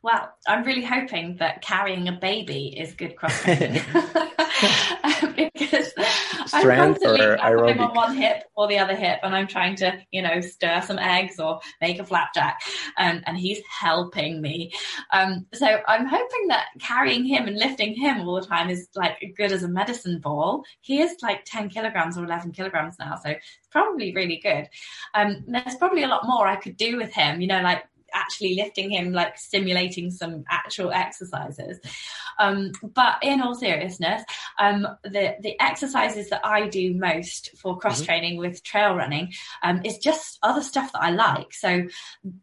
[0.00, 3.82] Well, I'm really hoping that carrying a baby is good cross training.
[5.36, 5.87] because
[6.48, 7.80] strength I'm or aerobic?
[7.80, 10.98] on one hip or the other hip, and I'm trying to, you know, stir some
[10.98, 12.60] eggs or make a flapjack,
[12.96, 14.72] and and he's helping me.
[15.12, 19.16] Um, so I'm hoping that carrying him and lifting him all the time is like
[19.36, 20.64] good as a medicine ball.
[20.80, 24.68] He is like 10 kilograms or 11 kilograms now, so it's probably really good.
[25.14, 28.54] Um, there's probably a lot more I could do with him, you know, like actually
[28.54, 31.78] lifting him, like simulating some actual exercises.
[32.38, 34.22] Um, but in all seriousness,
[34.58, 38.48] um, the the exercises that I do most for cross training mm-hmm.
[38.48, 41.52] with trail running um, is just other stuff that I like.
[41.52, 41.82] So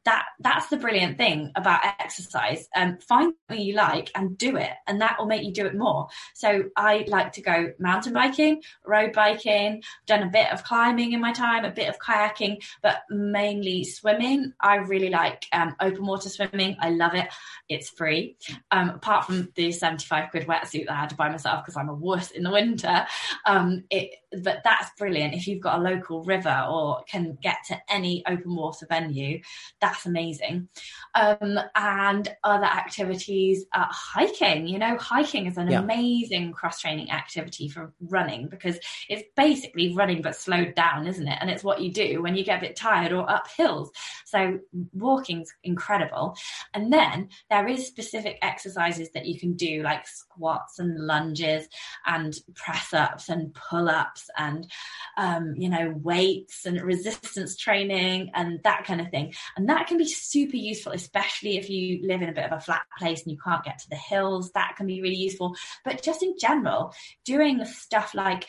[0.03, 2.67] that that's the brilliant thing about exercise.
[2.75, 5.75] Um, find what you like and do it, and that will make you do it
[5.75, 6.07] more.
[6.33, 11.21] So I like to go mountain biking, road biking, done a bit of climbing in
[11.21, 14.53] my time, a bit of kayaking, but mainly swimming.
[14.59, 16.77] I really like um, open water swimming.
[16.79, 17.27] I love it.
[17.69, 18.37] It's free.
[18.71, 21.89] Um, apart from the 75 quid wetsuit that I had to buy myself because I'm
[21.89, 23.05] a wuss in the winter.
[23.45, 24.11] Um, it,
[24.43, 25.33] but that's brilliant.
[25.33, 29.41] If you've got a local river or can get to any open water venue,
[29.81, 30.69] that's amazing.
[31.13, 35.79] Um, and other activities, uh, hiking, you know, hiking is an yeah.
[35.79, 38.77] amazing cross training activity for running because
[39.09, 41.37] it's basically running but slowed down, isn't it?
[41.41, 43.91] And it's what you do when you get a bit tired or up hills.
[44.25, 44.59] So
[44.93, 46.35] walking's incredible.
[46.73, 51.67] And then there is specific exercises that you can do like squats and lunges
[52.05, 54.69] and press ups and pull ups and,
[55.17, 59.33] um, you know, weights and resistance training and that kind of thing.
[59.55, 62.61] And that can be super useful, especially if you live in a bit of a
[62.61, 64.51] flat place and you can't get to the hills.
[64.51, 65.55] That can be really useful.
[65.83, 68.47] But just in general, doing stuff like,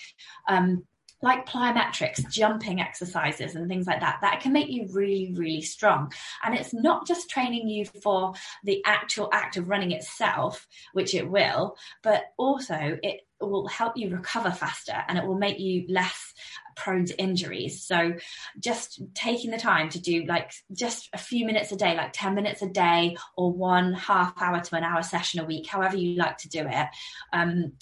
[0.48, 0.84] um,
[1.22, 6.12] like plyometrics, jumping exercises, and things like that, that can make you really, really strong.
[6.44, 8.34] And it's not just training you for
[8.64, 14.10] the actual act of running itself, which it will, but also it will help you
[14.10, 16.32] recover faster and it will make you less
[16.76, 17.84] prone to injuries.
[17.84, 18.14] So
[18.58, 22.34] just taking the time to do like just a few minutes a day, like 10
[22.34, 26.16] minutes a day or one half hour to an hour session a week, however you
[26.16, 26.88] like to do it,
[27.32, 27.72] um,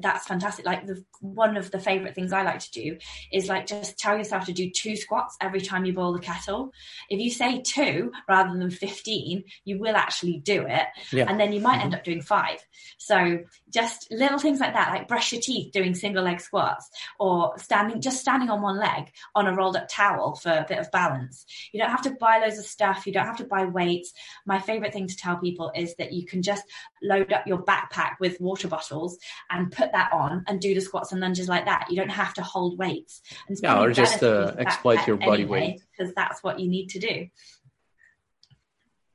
[0.00, 0.64] that's fantastic.
[0.64, 2.96] Like the one of the favorite things I like to do
[3.32, 6.72] is like just tell yourself to do two squats every time you boil the kettle.
[7.08, 10.86] If you say two rather than 15, you will actually do it.
[11.12, 11.26] Yeah.
[11.28, 11.84] And then you might mm-hmm.
[11.86, 12.58] end up doing five.
[12.98, 13.40] So
[13.72, 18.00] just little things like that, like brush your teeth doing single leg squats or standing,
[18.00, 21.44] just standing on one leg on a rolled up towel for a bit of balance.
[21.72, 23.06] You don't have to buy loads of stuff.
[23.06, 24.12] You don't have to buy weights.
[24.46, 26.64] My favorite thing to tell people is that you can just
[27.02, 29.18] load up your backpack with water bottles
[29.50, 31.86] and put that on and do the squats and lunges like that.
[31.90, 33.22] You don't have to hold weights.
[33.48, 36.90] And yeah, or just uh, exploit your body anyway, weight because that's what you need
[36.90, 37.28] to do.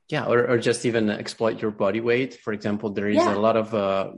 [0.08, 2.34] Yeah, or, or just even exploit your body weight.
[2.34, 3.34] For example, there is yeah.
[3.34, 4.12] a lot of uh,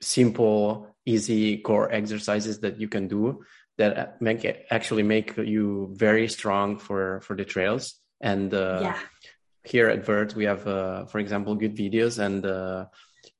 [0.00, 3.44] simple, easy core exercises that you can do
[3.78, 7.94] that make it, actually make you very strong for for the trails.
[8.20, 8.98] And uh, yeah.
[9.64, 12.86] here at Vert, we have, uh, for example, good videos and uh,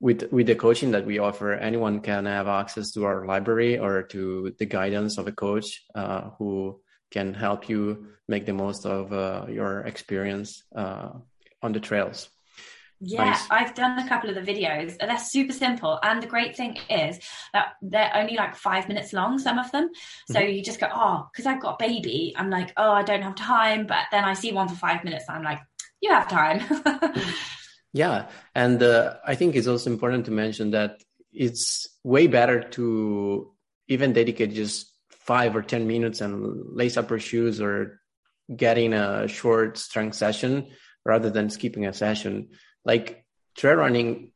[0.02, 4.02] with with the coaching that we offer, anyone can have access to our library or
[4.02, 6.80] to the guidance of a coach uh, who
[7.12, 11.10] can help you make the most of uh, your experience uh,
[11.62, 12.28] on the trails.
[13.04, 13.46] Yeah, nice.
[13.50, 14.96] I've done a couple of the videos.
[14.98, 15.98] They're super simple.
[16.02, 17.18] And the great thing is
[17.52, 19.90] that they're only like five minutes long, some of them.
[20.28, 20.52] So mm-hmm.
[20.52, 23.34] you just go, oh, because I've got a baby, I'm like, oh, I don't have
[23.34, 23.86] time.
[23.86, 25.24] But then I see one for five minutes.
[25.28, 25.60] I'm like,
[26.00, 26.62] you have time.
[27.92, 31.02] Yeah, and uh, I think it's also important to mention that
[31.33, 33.52] it's way better to
[33.88, 38.00] even dedicate just five or ten minutes and lace up your shoes or
[38.55, 40.68] getting a short strength session
[41.05, 42.50] rather than skipping a session.
[42.85, 43.24] Like
[43.57, 44.33] trail running,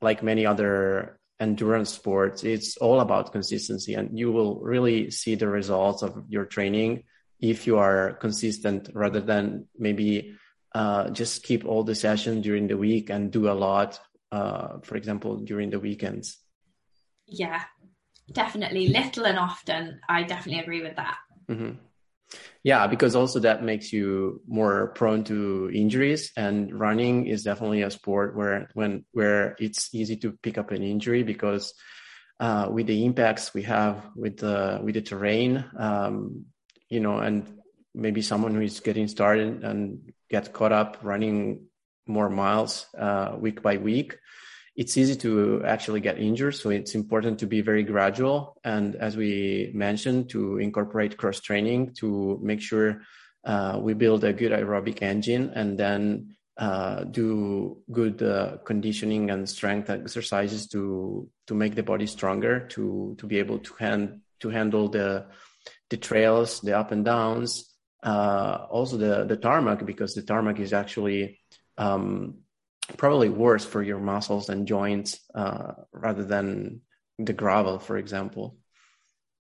[0.00, 5.48] like many other endurance sports, it's all about consistency, and you will really see the
[5.48, 7.04] results of your training
[7.40, 10.34] if you are consistent rather than maybe
[10.76, 13.98] uh, just keep all the sessions during the week and do a lot,
[14.30, 16.36] uh, for example, during the weekends.
[17.26, 17.62] Yeah,
[18.30, 18.88] definitely.
[18.88, 20.00] Little and often.
[20.06, 21.16] I definitely agree with that.
[21.48, 21.78] Mm-hmm.
[22.62, 27.90] Yeah, because also that makes you more prone to injuries, and running is definitely a
[27.90, 31.72] sport where when where it's easy to pick up an injury because
[32.38, 36.44] uh, with the impacts we have with the with the terrain, um,
[36.90, 37.46] you know, and
[37.94, 41.66] maybe someone who is getting started and get caught up running
[42.06, 44.18] more miles uh, week by week
[44.76, 46.54] it's easy to actually get injured.
[46.54, 48.58] So it's important to be very gradual.
[48.62, 53.02] And as we mentioned, to incorporate cross training to make sure
[53.44, 59.48] uh, we build a good aerobic engine and then uh, do good uh, conditioning and
[59.48, 64.48] strength exercises to to make the body stronger to to be able to hand to
[64.48, 65.26] handle the
[65.90, 70.72] the trails, the up and downs, uh, also the the tarmac because the tarmac is
[70.72, 71.40] actually
[71.78, 72.38] um,
[72.96, 76.82] probably worse for your muscles and joints uh, rather than
[77.18, 78.58] the gravel, for example.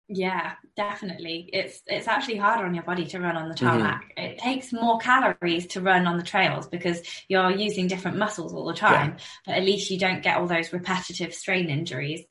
[0.08, 1.50] Yeah, definitely.
[1.52, 4.04] It's it's actually harder on your body to run on the tarmac.
[4.04, 4.24] Mm-hmm.
[4.24, 8.66] It takes more calories to run on the trails because you're using different muscles all
[8.66, 9.16] the time.
[9.18, 9.24] Yeah.
[9.48, 12.22] But at least you don't get all those repetitive strain injuries.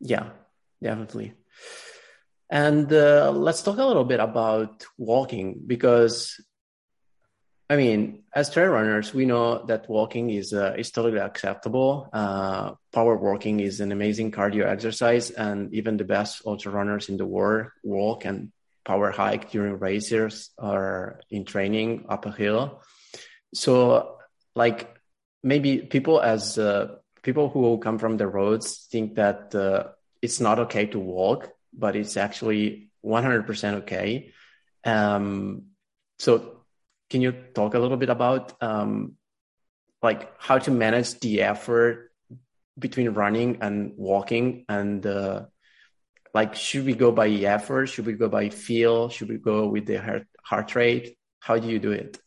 [0.00, 0.30] Yeah,
[0.82, 1.34] definitely.
[2.52, 6.38] And uh, let's talk a little bit about walking because
[7.70, 12.10] I mean, as trail runners, we know that walking is uh, is totally acceptable.
[12.12, 17.16] Uh, power walking is an amazing cardio exercise, and even the best ultra runners in
[17.16, 18.52] the world walk and
[18.84, 22.82] power hike during races or in training up a hill.
[23.54, 24.18] So,
[24.54, 24.94] like
[25.42, 30.58] maybe people as uh, people who come from the roads think that uh, it's not
[30.58, 34.32] okay to walk, but it's actually 100% okay.
[34.84, 35.64] Um,
[36.18, 36.64] so
[37.10, 39.16] can you talk a little bit about um,
[40.02, 42.10] like how to manage the effort
[42.78, 45.44] between running and walking and uh,
[46.34, 47.86] like should we go by effort?
[47.86, 49.08] Should we go by feel?
[49.08, 51.16] Should we go with the heart, heart rate?
[51.40, 52.18] How do you do it?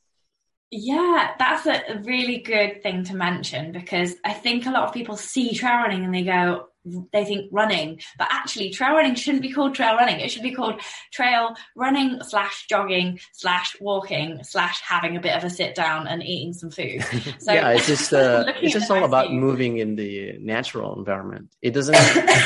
[0.71, 5.15] Yeah, that's a really good thing to mention because I think a lot of people
[5.15, 6.67] see trail running and they go,
[7.11, 10.19] they think running, but actually trail running shouldn't be called trail running.
[10.19, 15.43] It should be called trail running slash jogging slash walking slash having a bit of
[15.43, 17.03] a sit down and eating some food.
[17.39, 21.55] So yeah, it's just uh, it's just all about moving in the natural environment.
[21.61, 21.95] It doesn't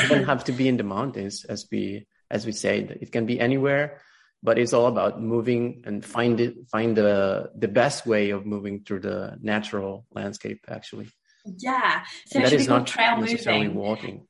[0.04, 2.78] even have to be in the mountains, as we as we say.
[3.00, 4.00] It can be anywhere,
[4.42, 8.84] but it's all about moving and find it find the the best way of moving
[8.84, 10.64] through the natural landscape.
[10.68, 11.08] Actually.
[11.44, 13.74] Yeah, so that is not trail moving.
[13.74, 14.26] walking.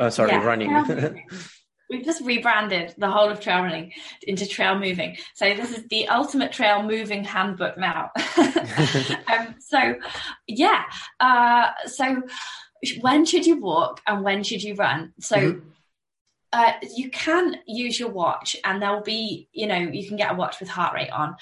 [0.00, 1.26] Uh, sorry, yeah, running.
[1.90, 5.16] We've just rebranded the whole of trail running into trail moving.
[5.34, 8.10] So this is the ultimate trail moving handbook now.
[8.38, 9.96] um, so
[10.46, 10.84] yeah,
[11.18, 12.22] uh, so
[13.00, 15.12] when should you walk and when should you run?
[15.20, 15.36] So.
[15.36, 15.66] Mm-hmm.
[16.52, 20.34] Uh, you can use your watch and there'll be, you know, you can get a
[20.34, 21.36] watch with heart rate on.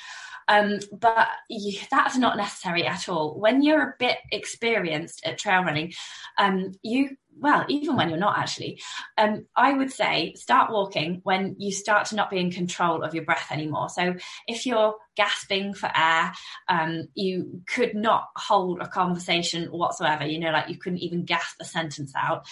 [0.49, 3.41] Um, but you, that's not necessary at all.
[3.41, 5.95] When you're a bit experienced at trail running,
[6.37, 8.81] um, you well, even when you're not actually,
[9.17, 13.15] um, I would say start walking when you start to not be in control of
[13.15, 13.89] your breath anymore.
[13.89, 14.15] So
[14.47, 16.33] if you're gasping for air,
[16.69, 20.27] um, you could not hold a conversation whatsoever.
[20.27, 22.47] You know, like you couldn't even gasp a sentence out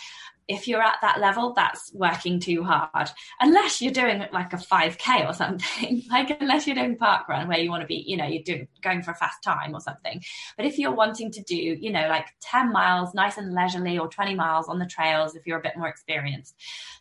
[0.48, 3.10] if you're at that level, that's working too hard.
[3.40, 7.58] Unless you're doing like a 5K or something, like unless you're doing park run where
[7.58, 10.22] you want to be, you know, you're doing going for a fast time or something.
[10.56, 14.08] But if you're wanting to do, you know, like 10 miles nice and leisurely or
[14.08, 16.54] 20 miles on the trails, if you're a bit more experienced,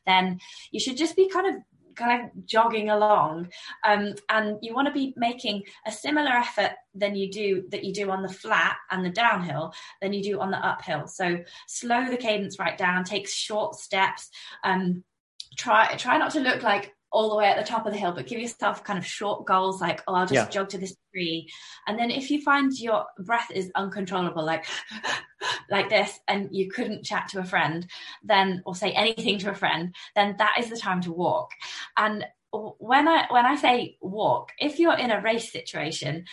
[0.05, 0.39] then
[0.71, 1.61] you should just be kind of
[1.95, 3.49] kind of jogging along
[3.85, 7.93] um, and you want to be making a similar effort than you do that you
[7.93, 11.07] do on the flat and the downhill than you do on the uphill.
[11.07, 14.29] So slow the cadence right down take short steps
[14.63, 15.03] um,
[15.57, 18.11] try try not to look like all the way at the top of the hill,
[18.11, 20.49] but give yourself kind of short goals like, oh, I'll just yeah.
[20.49, 21.49] jog to this tree.
[21.87, 24.65] And then if you find your breath is uncontrollable, like
[25.71, 27.87] like this, and you couldn't chat to a friend,
[28.21, 31.51] then or say anything to a friend, then that is the time to walk.
[31.95, 36.25] And when I when I say walk, if you're in a race situation,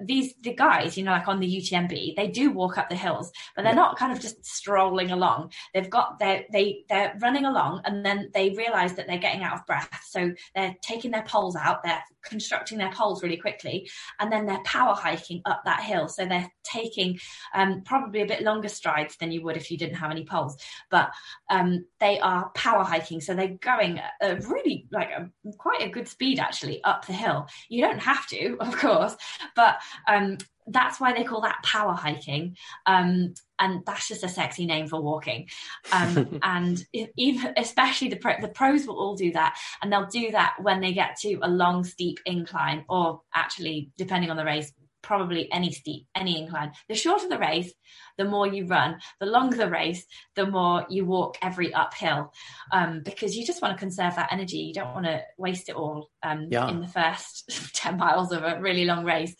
[0.00, 3.30] these the guys, you know, like on the UTMB, they do walk up the hills,
[3.54, 5.52] but they're not kind of just strolling along.
[5.74, 9.54] They've got they they they're running along, and then they realise that they're getting out
[9.54, 11.82] of breath, so they're taking their poles out.
[11.82, 16.08] They're constructing their poles really quickly, and then they're power hiking up that hill.
[16.08, 17.18] So they're taking
[17.54, 20.56] um, probably a bit longer strides than you would if you didn't have any poles,
[20.90, 21.10] but
[21.50, 23.20] um, they are power hiking.
[23.20, 27.46] So they're going a really like a, quite a good speed actually up the hill.
[27.68, 29.16] You don't have to, of course,
[29.54, 30.38] but um,
[30.70, 32.56] that's why they call that power hiking.
[32.86, 35.48] Um, and that's just a sexy name for walking.
[35.92, 40.30] Um, and even, especially the pro, the pros will all do that, and they'll do
[40.32, 44.72] that when they get to a long, steep incline, or actually, depending on the race,
[45.02, 46.72] probably any steep, any incline.
[46.88, 47.72] The shorter the race,
[48.18, 48.98] the more you run.
[49.20, 50.04] The longer the race,
[50.34, 52.32] the more you walk every uphill,
[52.72, 54.58] um, because you just want to conserve that energy.
[54.58, 56.68] You don't want to waste it all um, yeah.
[56.68, 59.34] in the first 10 miles of a really long race.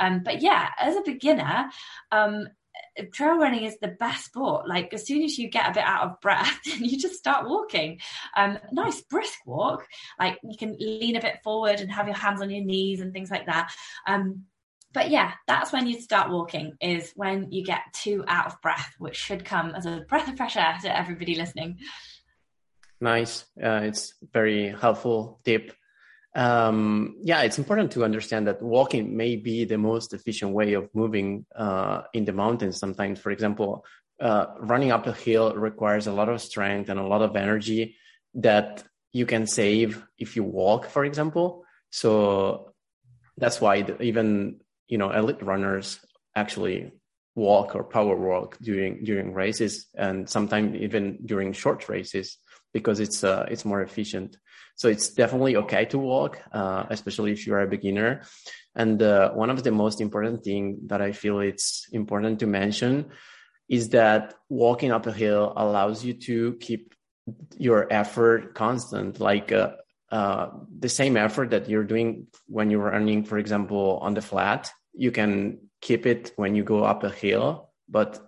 [0.00, 1.70] Um, but yeah, as a beginner,
[2.10, 2.48] um,
[3.12, 4.68] trail running is the best sport.
[4.68, 8.00] Like as soon as you get a bit out of breath, you just start walking.
[8.36, 9.86] Um, nice brisk walk.
[10.18, 13.12] Like you can lean a bit forward and have your hands on your knees and
[13.12, 13.72] things like that.
[14.06, 14.44] Um,
[14.92, 18.94] but yeah, that's when you start walking, is when you get too out of breath,
[18.98, 21.78] which should come as a breath of fresh air to everybody listening.
[23.00, 23.44] Nice.
[23.60, 25.72] Uh, it's very helpful tip.
[26.34, 30.88] Um, yeah, it's important to understand that walking may be the most efficient way of
[30.94, 32.78] moving uh, in the mountains.
[32.78, 33.84] Sometimes, for example,
[34.20, 37.96] uh, running up a hill requires a lot of strength and a lot of energy
[38.34, 38.82] that
[39.12, 41.64] you can save if you walk, for example.
[41.90, 42.72] So
[43.36, 46.00] that's why the, even you know elite runners
[46.34, 46.92] actually
[47.34, 52.38] walk or power walk during during races and sometimes even during short races
[52.74, 54.36] because it's uh, it's more efficient
[54.76, 58.22] so it's definitely okay to walk uh, especially if you are a beginner
[58.74, 63.06] and uh, one of the most important thing that i feel it's important to mention
[63.68, 66.94] is that walking up a hill allows you to keep
[67.56, 69.70] your effort constant like uh,
[70.14, 74.70] uh, the same effort that you're doing when you're running, for example, on the flat,
[74.92, 77.70] you can keep it when you go up a hill.
[77.88, 78.20] But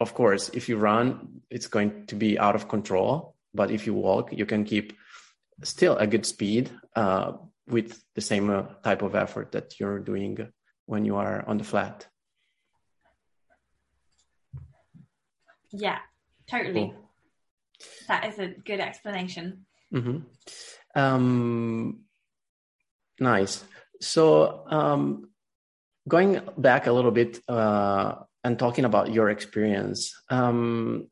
[0.00, 3.35] of course, if you run, it's going to be out of control.
[3.56, 4.92] But if you walk, you can keep
[5.62, 7.32] still a good speed uh,
[7.66, 10.52] with the same uh, type of effort that you're doing
[10.86, 12.06] when you are on the flat.
[15.72, 15.98] Yeah,
[16.48, 16.92] totally.
[16.94, 17.10] Cool.
[18.08, 19.66] That is a good explanation.
[19.92, 20.18] Mm-hmm.
[20.98, 22.00] Um,
[23.18, 23.64] nice.
[24.00, 25.30] So, um,
[26.08, 30.14] going back a little bit uh, and talking about your experience.
[30.30, 31.08] Um,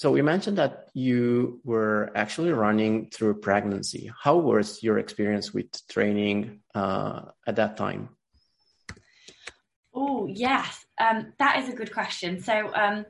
[0.00, 4.10] so, we mentioned that you were actually running through pregnancy.
[4.18, 8.08] How was your experience with training uh, at that time?
[9.92, 10.86] Oh, yes.
[10.98, 12.40] Um, that is a good question.
[12.42, 13.04] So, um,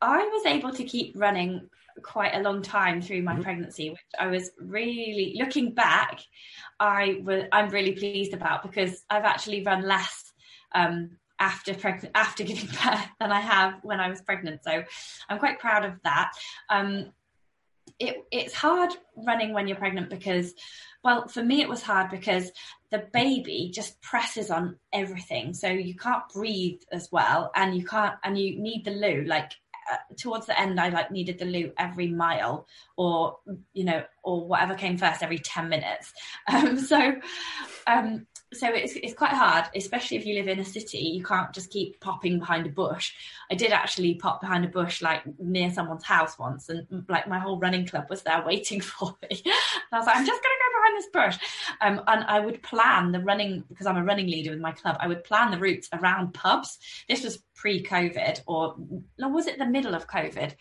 [0.00, 1.70] I was able to keep running
[2.02, 3.42] quite a long time through my mm-hmm.
[3.42, 6.20] pregnancy, which I was really looking back,
[6.80, 10.32] I was I'm really pleased about because I've actually run less
[10.74, 14.62] um, after pregnant after giving birth than I have when I was pregnant.
[14.62, 14.84] So
[15.28, 16.32] I'm quite proud of that.
[16.68, 17.12] Um,
[17.98, 20.54] it, it's hard running when you're pregnant because,
[21.02, 22.52] well, for me it was hard because
[22.90, 28.14] the baby just presses on everything, so you can't breathe as well, and you can't,
[28.22, 29.52] and you need the loo like
[29.90, 32.66] uh, towards the end, I like needed the loo every mile,
[32.96, 33.38] or
[33.72, 36.12] you know, or whatever came first every ten minutes.
[36.52, 37.14] Um, so,
[37.86, 40.98] um, so it's it's quite hard, especially if you live in a city.
[40.98, 43.12] You can't just keep popping behind a bush.
[43.50, 47.38] I did actually pop behind a bush like near someone's house once, and like my
[47.38, 49.42] whole running club was there waiting for me.
[49.44, 49.52] and
[49.92, 50.69] I was like, I'm just gonna go
[51.12, 51.38] behind this.
[51.80, 54.96] Um, and I would plan the running because I'm a running leader with my club.
[55.00, 56.78] I would plan the routes around pubs.
[57.08, 58.74] This was pre-COVID, or
[59.18, 60.54] was it the middle of COVID?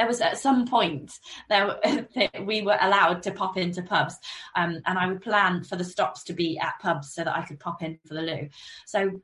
[0.00, 1.12] there was at some point
[1.50, 1.78] there
[2.14, 4.16] that we were allowed to pop into pubs,
[4.56, 7.44] um, and I would plan for the stops to be at pubs so that I
[7.44, 8.48] could pop in for the loo.
[8.86, 9.20] So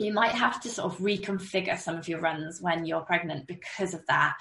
[0.00, 3.92] you might have to sort of reconfigure some of your runs when you're pregnant because
[3.92, 4.34] of that.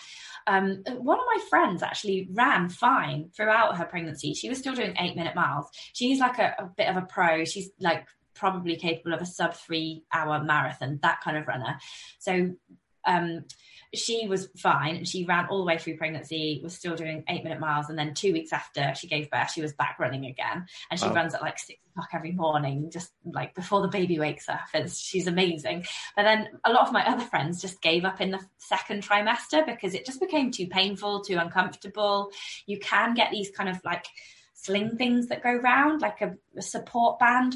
[0.48, 4.34] Um, one of my friends actually ran fine throughout her pregnancy.
[4.34, 5.68] She was still doing eight minute miles.
[5.94, 7.44] She's like a, a bit of a pro.
[7.44, 11.78] She's like probably capable of a sub three hour marathon, that kind of runner.
[12.20, 12.56] So
[13.06, 13.44] um,
[13.94, 17.60] she was fine she ran all the way through pregnancy was still doing eight minute
[17.60, 21.00] miles and then two weeks after she gave birth she was back running again and
[21.00, 21.14] she wow.
[21.14, 24.92] runs at like six o'clock every morning just like before the baby wakes up and
[24.92, 25.84] she's amazing
[26.16, 29.66] but then a lot of my other friends just gave up in the second trimester
[29.66, 32.32] because it just became too painful too uncomfortable
[32.68, 34.06] you can get these kind of like
[34.62, 37.56] sling things that go round, like a, a, support band.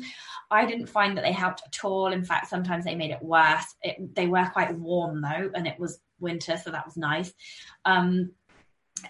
[0.50, 2.12] I didn't find that they helped at all.
[2.12, 3.66] In fact, sometimes they made it worse.
[3.82, 7.34] It, they were quite warm though, and it was winter, so that was nice.
[7.86, 8.32] Um,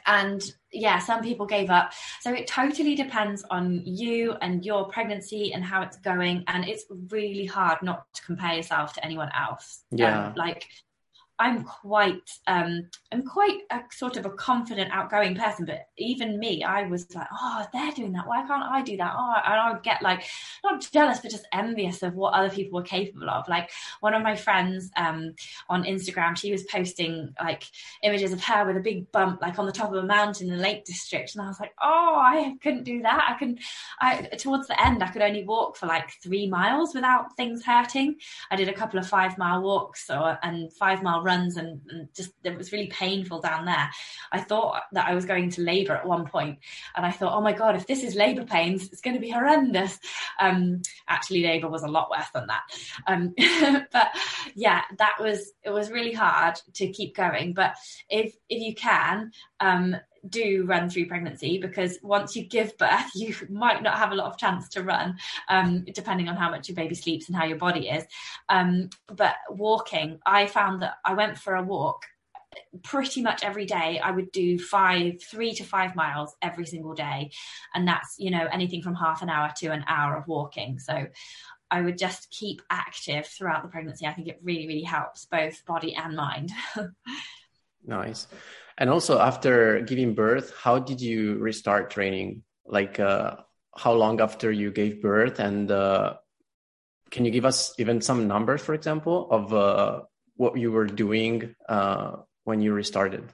[0.05, 1.93] and yeah, some people gave up.
[2.21, 6.43] So it totally depends on you and your pregnancy and how it's going.
[6.47, 9.83] And it's really hard not to compare yourself to anyone else.
[9.91, 10.27] Yeah.
[10.27, 10.67] Um, like
[11.43, 15.65] I'm quite um, I'm quite a sort of a confident, outgoing person.
[15.65, 18.25] But even me, I was like, oh, they're doing that.
[18.25, 19.13] Why can't I do that?
[19.13, 20.23] Oh, and I would get like
[20.63, 23.45] not jealous, but just envious of what other people were capable of.
[23.49, 25.35] Like one of my friends um,
[25.67, 27.65] on Instagram, she was posting like
[28.03, 30.55] images of her with a big bump, like on the top of a mountain in
[30.55, 33.31] the Lake District, and I was like, oh, I couldn't do that.
[33.35, 33.59] I can.
[33.99, 38.15] I towards the end, I could only walk for like three miles without things hurting.
[38.49, 42.09] I did a couple of five mile walks or and five mile runs, and, and
[42.15, 43.89] just it was really painful down there.
[44.31, 46.59] I thought that I was going to labour at one point,
[46.95, 49.29] and I thought, oh my god, if this is labour pains, it's going to be
[49.29, 49.99] horrendous.
[50.39, 52.63] Um, actually, labour was a lot worse than that.
[53.07, 53.33] Um,
[53.91, 54.09] but
[54.55, 57.53] yeah, that was it was really hard to keep going.
[57.53, 57.75] But
[58.09, 59.95] if if you can, um,
[60.29, 64.31] do run through pregnancy because once you give birth, you might not have a lot
[64.31, 65.17] of chance to run,
[65.49, 68.03] um, depending on how much your baby sleeps and how your body is.
[68.49, 72.05] Um, but walking, I found that I went for a walk
[72.83, 73.99] pretty much every day.
[73.99, 77.31] I would do five three to five miles every single day.
[77.73, 80.79] And that's you know anything from half an hour to an hour of walking.
[80.79, 81.07] So
[81.71, 84.05] i would just keep active throughout the pregnancy.
[84.05, 86.51] I think it really really helps both body and mind.
[87.85, 88.27] Nice
[88.77, 92.43] and also, after giving birth, how did you restart training?
[92.65, 93.37] Like, uh,
[93.75, 95.39] how long after you gave birth?
[95.39, 96.15] And uh,
[97.11, 100.01] can you give us even some numbers, for example, of uh,
[100.35, 103.31] what you were doing uh, when you restarted?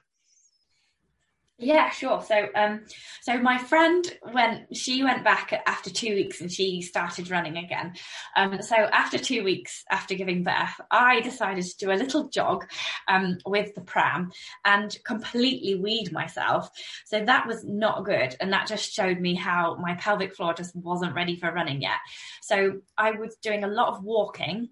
[1.62, 2.22] Yeah, sure.
[2.22, 2.86] So, um,
[3.20, 4.02] so my friend
[4.32, 4.74] went.
[4.74, 7.92] She went back after two weeks, and she started running again.
[8.34, 12.64] Um, so after two weeks after giving birth, I decided to do a little jog
[13.08, 14.30] um, with the pram
[14.64, 16.70] and completely weed myself.
[17.04, 20.74] So that was not good, and that just showed me how my pelvic floor just
[20.74, 21.98] wasn't ready for running yet.
[22.40, 24.70] So I was doing a lot of walking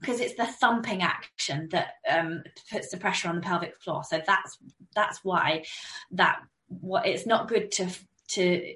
[0.00, 4.02] because it's the thumping action that um, puts the pressure on the pelvic floor.
[4.04, 4.58] So that's
[4.94, 5.64] that's why
[6.12, 7.88] that what it's not good to
[8.28, 8.74] to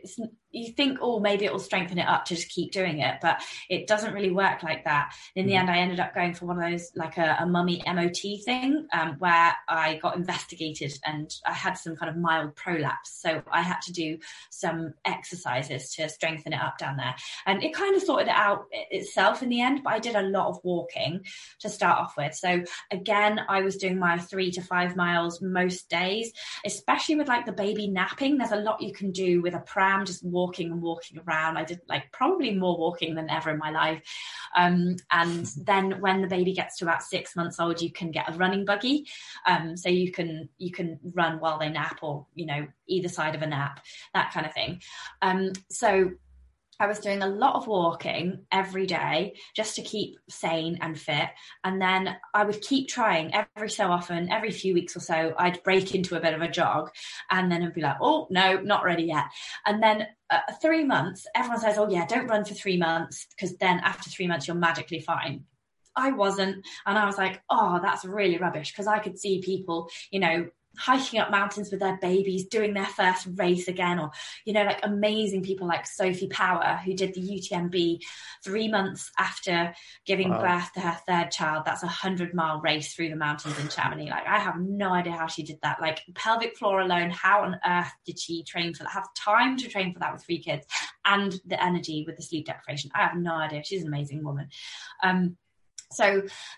[0.53, 3.42] you think, oh, maybe it will strengthen it up to just keep doing it, but
[3.68, 5.14] it doesn't really work like that.
[5.34, 5.68] In the mm-hmm.
[5.68, 8.86] end, I ended up going for one of those like a, a mummy MOT thing,
[8.92, 13.62] um, where I got investigated and I had some kind of mild prolapse, so I
[13.62, 14.18] had to do
[14.51, 17.14] some exercises to strengthen it up down there,
[17.46, 19.82] and it kind of sorted it out itself in the end.
[19.84, 21.24] But I did a lot of walking
[21.61, 22.34] to start off with.
[22.34, 26.32] So again, I was doing my three to five miles most days,
[26.64, 28.36] especially with like the baby napping.
[28.36, 31.57] There's a lot you can do with a pram, just walking walking and walking around.
[31.57, 34.03] I did like probably more walking than ever in my life.
[34.57, 38.28] Um, and then when the baby gets to about six months old, you can get
[38.28, 39.07] a running buggy.
[39.47, 43.34] Um, so you can you can run while they nap, or you know either side
[43.34, 43.80] of a nap,
[44.14, 44.80] that kind of thing.
[45.22, 46.11] Um, so
[46.81, 51.28] I was doing a lot of walking every day just to keep sane and fit.
[51.62, 55.62] And then I would keep trying every so often, every few weeks or so, I'd
[55.62, 56.91] break into a bit of a jog
[57.31, 59.26] and then I'd be like, oh, no, not ready yet.
[59.66, 63.57] And then uh, three months, everyone says, oh, yeah, don't run for three months because
[63.59, 65.45] then after three months, you're magically fine.
[65.95, 66.64] I wasn't.
[66.87, 70.47] And I was like, oh, that's really rubbish because I could see people, you know,
[70.81, 74.11] hiking up mountains with their babies, doing their first race again, or,
[74.47, 78.01] you know, like amazing people like Sophie Power, who did the UTMB
[78.43, 79.74] three months after
[80.07, 80.41] giving wow.
[80.41, 81.64] birth to her third child.
[81.66, 84.11] That's a hundred mile race through the mountains in Chamonix.
[84.11, 85.81] Like, I have no idea how she did that.
[85.83, 88.93] Like, pelvic floor alone, how on earth did she train for that?
[88.93, 90.66] Have time to train for that with three kids
[91.05, 92.91] and the energy with the sleep deprivation?
[92.95, 93.62] I have no idea.
[93.64, 94.49] She's an amazing woman.
[95.03, 95.37] Um,
[95.93, 96.05] so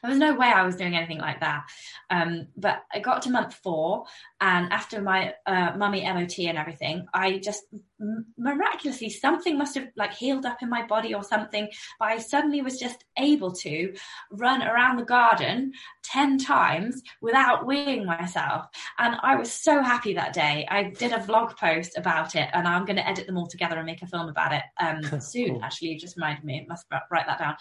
[0.02, 1.64] there was no way I was doing anything like that.
[2.10, 4.04] Um, but I got to month four,
[4.40, 7.62] and after my uh, mummy MOT and everything, I just
[8.36, 12.60] miraculously something must have like healed up in my body or something but i suddenly
[12.60, 13.92] was just able to
[14.30, 15.72] run around the garden
[16.04, 18.66] 10 times without weeing myself.
[18.98, 20.66] And i was so happy that day.
[20.70, 23.76] I did a vlog post about it and i'm going to edit them all together
[23.76, 25.64] and make a film about it um, soon cool.
[25.64, 25.88] actually.
[25.88, 26.66] You just reminded me.
[26.68, 27.56] Must write that down.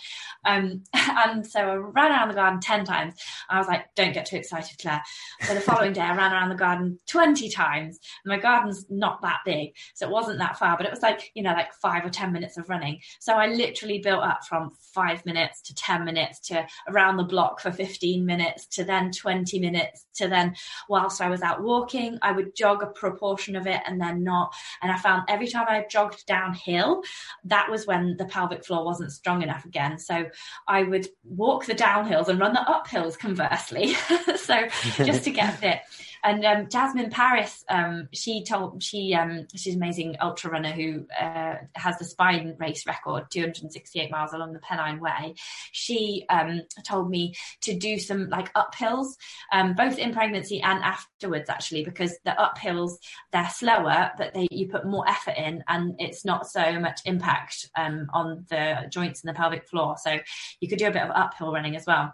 [0.46, 3.16] Um, and so i ran around the garden 10 times.
[3.50, 5.02] I was like don't get too excited claire.
[5.42, 8.00] So the following day i ran around the garden 20 times.
[8.26, 11.32] My garden's not that big so it wasn't wasn't that far, but it was like,
[11.34, 13.00] you know, like five or 10 minutes of running.
[13.20, 17.60] So I literally built up from five minutes to 10 minutes to around the block
[17.60, 20.56] for 15 minutes to then 20 minutes to then,
[20.88, 24.54] whilst I was out walking, I would jog a proportion of it and then not.
[24.82, 27.04] And I found every time I jogged downhill,
[27.46, 30.00] that was when the pelvic floor wasn't strong enough again.
[30.00, 30.26] So
[30.68, 33.94] I would walk the downhills and run the uphills conversely.
[34.38, 34.68] so
[35.04, 35.82] just to get fit.
[36.24, 41.06] And um, Jasmin Paris, um, she told she um, she's an amazing ultra runner who
[41.20, 45.36] uh, has the spine race record, 268 miles along the Pennine Way.
[45.72, 49.16] She um, told me to do some like uphills,
[49.52, 52.94] um, both in pregnancy and afterwards, actually, because the uphills
[53.32, 57.70] they're slower, but they you put more effort in, and it's not so much impact
[57.76, 59.96] um, on the joints and the pelvic floor.
[59.98, 60.20] So
[60.60, 62.14] you could do a bit of uphill running as well.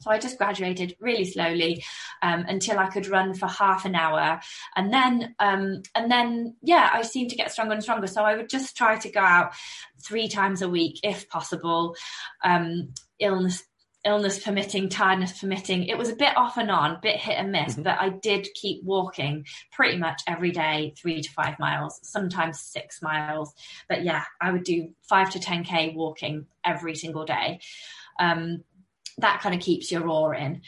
[0.00, 1.84] So I just graduated really slowly
[2.22, 4.40] um, until I could run for half an hour,
[4.76, 8.06] and then um, and then yeah, I seemed to get stronger and stronger.
[8.06, 9.52] So I would just try to go out
[10.02, 11.96] three times a week if possible.
[12.44, 13.64] Um, illness
[14.04, 15.84] illness permitting, tiredness permitting.
[15.84, 17.82] It was a bit off and on, bit hit and miss, mm-hmm.
[17.82, 23.02] but I did keep walking pretty much every day, three to five miles, sometimes six
[23.02, 23.52] miles.
[23.88, 27.60] But yeah, I would do five to 10K walking every single day.
[28.18, 28.64] Um,
[29.18, 30.62] that kind of keeps your raw in.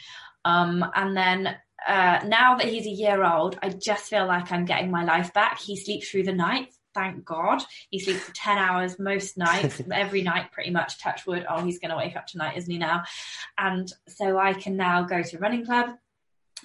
[0.45, 1.55] Um, and then
[1.87, 5.33] uh, now that he's a year old, I just feel like I'm getting my life
[5.33, 5.59] back.
[5.59, 6.73] He sleeps through the night.
[6.93, 7.61] Thank God.
[7.89, 10.99] He sleeps for 10 hours most nights, every night, pretty much.
[10.99, 11.45] Touch wood.
[11.49, 13.03] Oh, he's going to wake up tonight, isn't he now?
[13.57, 15.91] And so I can now go to running club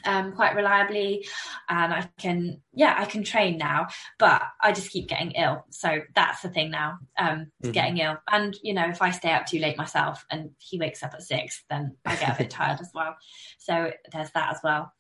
[0.05, 1.27] um, quite reliably
[1.69, 3.89] and I can yeah I can train now
[4.19, 5.65] but I just keep getting ill.
[5.71, 7.71] So that's the thing now um, mm-hmm.
[7.73, 8.17] getting ill.
[8.31, 11.23] And you know if I stay up too late myself and he wakes up at
[11.23, 13.17] six then I get a bit tired as well.
[13.59, 14.93] So there's that as well.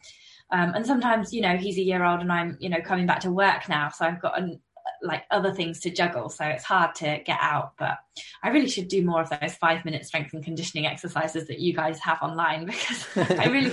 [0.50, 3.20] Um, and sometimes you know he's a year old and I'm you know coming back
[3.20, 4.60] to work now so I've got an
[5.02, 6.28] like other things to juggle.
[6.28, 7.72] So it's hard to get out.
[7.78, 7.98] But
[8.42, 11.74] I really should do more of those five minute strength and conditioning exercises that you
[11.74, 13.70] guys have online because I really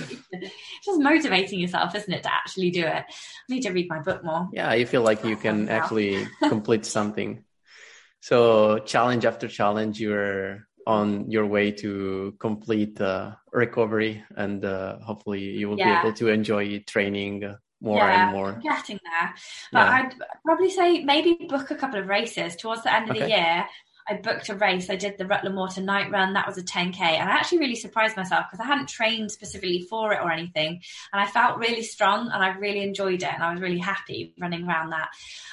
[0.84, 3.04] just motivating yourself, isn't it, to actually do it?
[3.04, 3.04] I
[3.48, 4.48] need to read my book more.
[4.52, 7.44] Yeah, you feel like you can actually complete something.
[8.20, 15.40] So challenge after challenge, you're on your way to complete uh, recovery and uh, hopefully
[15.40, 16.02] you will yeah.
[16.02, 17.54] be able to enjoy training
[17.84, 18.52] more yeah, and more.
[18.62, 19.34] Getting there.
[19.72, 19.92] But yeah.
[19.92, 20.14] I'd
[20.44, 23.24] probably say maybe book a couple of races towards the end of okay.
[23.24, 23.66] the year.
[24.06, 24.90] I booked a race.
[24.90, 26.34] I did the Rutland Water night run.
[26.34, 27.00] That was a 10K.
[27.00, 30.82] And I actually really surprised myself because I hadn't trained specifically for it or anything.
[31.12, 33.32] And I felt really strong and I really enjoyed it.
[33.32, 35.08] And I was really happy running around that.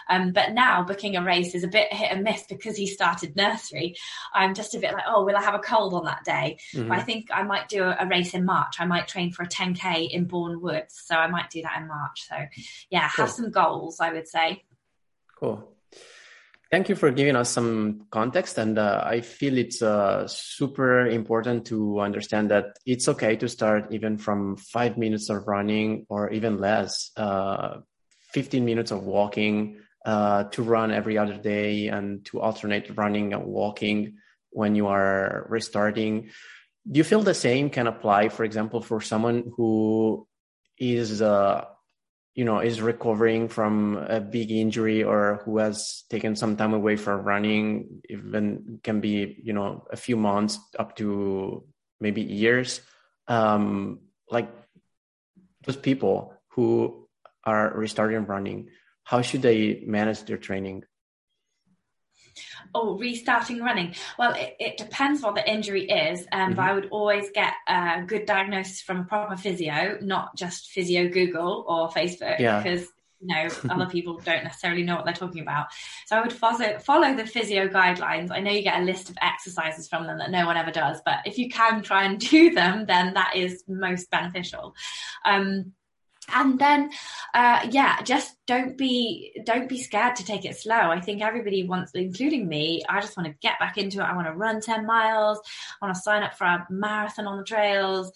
[0.09, 3.35] Um, but now booking a race is a bit hit and miss because he started
[3.37, 3.95] nursery.
[4.33, 6.57] I'm just a bit like, oh, will I have a cold on that day?
[6.73, 6.89] Mm-hmm.
[6.89, 8.75] But I think I might do a, a, race in March.
[8.79, 11.01] I might train for a 10K in Bourne Woods.
[11.05, 12.27] So I might do that in March.
[12.27, 12.35] So
[12.89, 13.25] yeah, cool.
[13.25, 14.65] have some goals, I would say.
[15.39, 15.71] Cool.
[16.71, 18.57] Thank you for giving us some context.
[18.57, 23.91] And uh, I feel it's uh, super important to understand that it's okay to start
[23.91, 27.79] even from five minutes of running or even less, uh,
[28.31, 33.43] 15 minutes of walking, uh, to run every other day and to alternate running and
[33.43, 34.15] walking
[34.51, 36.29] when you are restarting.
[36.89, 40.25] Do you feel the same can apply, for example, for someone who
[40.77, 41.65] is uh,
[42.35, 46.95] you know is recovering from a big injury or who has taken some time away
[46.95, 51.63] from running even can be you know a few months up to
[51.99, 52.81] maybe years.
[53.27, 54.49] Um like
[55.65, 57.07] those people who
[57.43, 58.69] are restarting running
[59.03, 60.83] how should they manage their training
[62.73, 63.95] oh, restarting running.
[64.17, 66.27] Well, it, it depends what the injury is.
[66.31, 66.53] Um, mm-hmm.
[66.55, 71.09] But I would always get a good diagnosis from a proper physio, not just physio
[71.09, 72.61] Google or Facebook, yeah.
[72.61, 72.87] because
[73.19, 75.67] you know other people don't necessarily know what they're talking about.
[76.07, 78.31] So I would follow follow the physio guidelines.
[78.31, 81.01] I know you get a list of exercises from them that no one ever does,
[81.05, 84.75] but if you can try and do them, then that is most beneficial.
[85.25, 85.73] Um,
[86.29, 86.89] and then
[87.33, 90.75] uh, yeah just don't be don't be scared to take it slow.
[90.75, 94.03] I think everybody wants including me i just want to get back into it.
[94.03, 95.39] I want to run 10 miles.
[95.81, 98.11] I want to sign up for a marathon on the trails.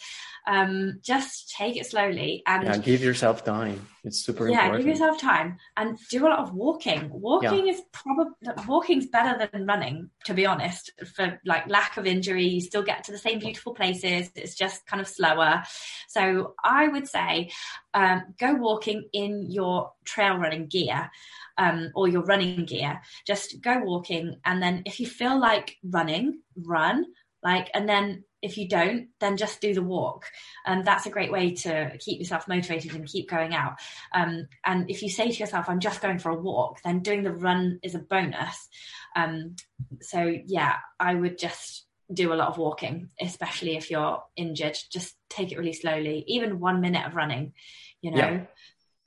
[0.48, 3.88] Um, just take it slowly and yeah, give yourself time.
[4.06, 4.86] It's super yeah, important.
[4.86, 7.10] give yourself time and do a lot of walking.
[7.12, 7.74] Walking yeah.
[7.74, 8.34] is probably
[8.68, 10.92] walking's better than running, to be honest.
[11.16, 14.32] For like lack of injury, you still get to the same beautiful places.
[14.36, 15.64] It's just kind of slower.
[16.08, 17.52] So I would say
[17.94, 21.10] um, go walking in your trail running gear.
[21.58, 24.42] Um, or your running gear, just go walking.
[24.44, 27.06] And then if you feel like running, run
[27.46, 30.28] like, and then if you don't, then just do the walk.
[30.66, 33.74] And um, that's a great way to keep yourself motivated and keep going out.
[34.14, 37.24] Um, and if you say to yourself, I'm just going for a walk, then doing
[37.24, 38.70] the run is a bonus.
[39.16, 39.56] Um,
[40.02, 44.78] so yeah, I would just do a lot of walking, especially if you're injured.
[44.92, 46.24] Just take it really slowly.
[46.28, 47.54] Even one minute of running,
[48.02, 48.42] you know, yeah.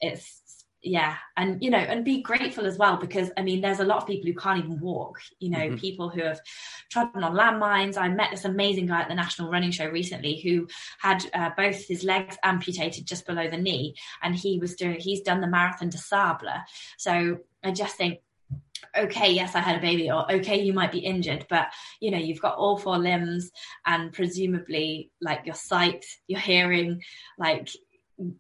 [0.01, 0.38] it's
[0.83, 3.99] yeah and you know and be grateful as well because i mean there's a lot
[3.99, 5.77] of people who can't even walk you know mm-hmm.
[5.77, 6.41] people who have
[6.89, 10.69] trodden on landmines i met this amazing guy at the national running show recently who
[11.01, 15.21] had uh, both his legs amputated just below the knee and he was doing he's
[15.23, 16.63] done the Marathon des Sables
[16.97, 18.21] so i just think
[18.97, 21.69] okay, yes, I had a baby, or okay, you might be injured, but
[22.01, 23.51] you know, you've got all four limbs
[23.87, 27.03] and presumably like your sight, your hearing,
[27.39, 27.69] like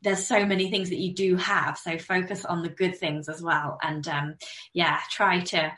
[0.02, 3.40] there's so many things that you do have so focus on the good things as
[3.40, 3.78] well.
[3.82, 4.34] And um,
[4.72, 5.72] yeah try to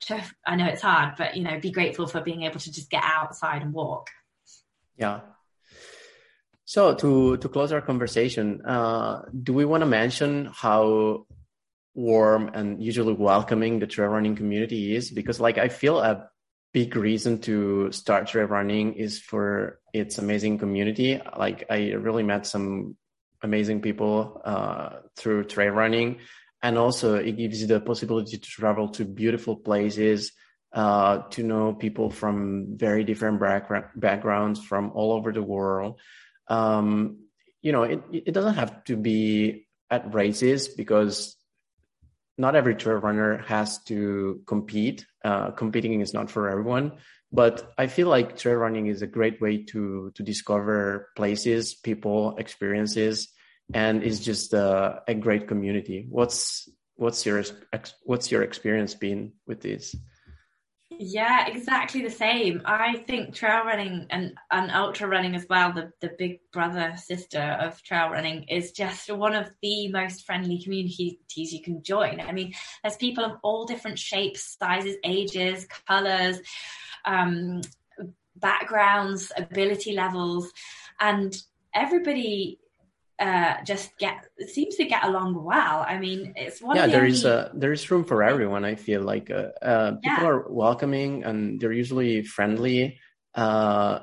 [0.00, 2.90] to i know it's hard but you know be grateful for being able to just
[2.90, 4.10] get outside and walk.
[4.96, 5.20] Yeah.
[6.64, 11.26] So to to close our conversation uh, do we want to mention how
[11.94, 15.10] warm and usually welcoming the trail running community is?
[15.10, 16.28] Because like i feel a
[16.72, 21.20] big reason to start trail running is for its amazing community.
[21.36, 22.96] Like i really met some
[23.42, 26.18] amazing people uh, through trail running.
[26.62, 30.30] And also, it gives you the possibility to travel to beautiful places,
[30.72, 36.00] uh, to know people from very different back- backgrounds from all over the world.
[36.48, 37.26] Um,
[37.62, 41.36] you know, it, it doesn't have to be at races because
[42.38, 45.04] not every trail runner has to compete.
[45.24, 46.92] Uh, competing is not for everyone,
[47.32, 52.36] but I feel like trail running is a great way to to discover places, people,
[52.36, 53.28] experiences,
[53.72, 56.06] and is just a, a great community.
[56.08, 57.42] What's what's your
[58.04, 59.96] what's your experience been with this?
[60.98, 62.62] Yeah, exactly the same.
[62.64, 67.40] I think trail running and, and ultra running as well, the, the big brother sister
[67.40, 71.16] of trail running, is just one of the most friendly communities
[71.52, 72.20] you can join.
[72.20, 72.52] I mean,
[72.82, 76.40] there's people of all different shapes, sizes, ages, colors,
[77.04, 77.62] um,
[78.36, 80.50] backgrounds, ability levels,
[81.00, 81.36] and
[81.74, 82.58] everybody
[83.18, 85.84] uh, just get seems to get along well.
[85.86, 86.76] I mean, it's one.
[86.76, 87.12] Yeah, the there only...
[87.12, 88.64] is a there is room for everyone.
[88.64, 90.26] I feel like uh, uh, people yeah.
[90.26, 92.98] are welcoming and they're usually friendly.
[93.34, 94.00] Uh,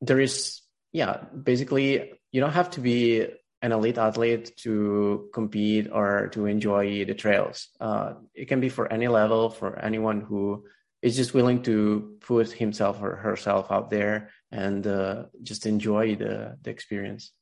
[0.00, 3.26] there is yeah, basically you don't have to be
[3.62, 7.68] an elite athlete to compete or to enjoy the trails.
[7.80, 10.64] Uh, it can be for any level, for anyone who
[11.06, 16.58] is just willing to put himself or herself out there and uh, just enjoy the
[16.62, 17.32] the experience.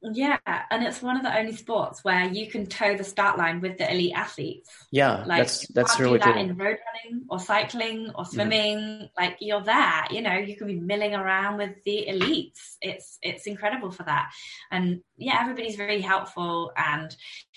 [0.00, 0.38] Yeah,
[0.70, 3.78] and it's one of the only sports where you can toe the start line with
[3.78, 4.70] the elite athletes.
[4.92, 6.40] Yeah, like that's that's really that cool.
[6.40, 9.04] In road running or cycling or swimming, mm-hmm.
[9.16, 10.04] like you're there.
[10.12, 12.76] You know, you can be milling around with the elites.
[12.80, 14.30] It's it's incredible for that.
[14.70, 16.70] And yeah, everybody's very helpful.
[16.76, 17.14] And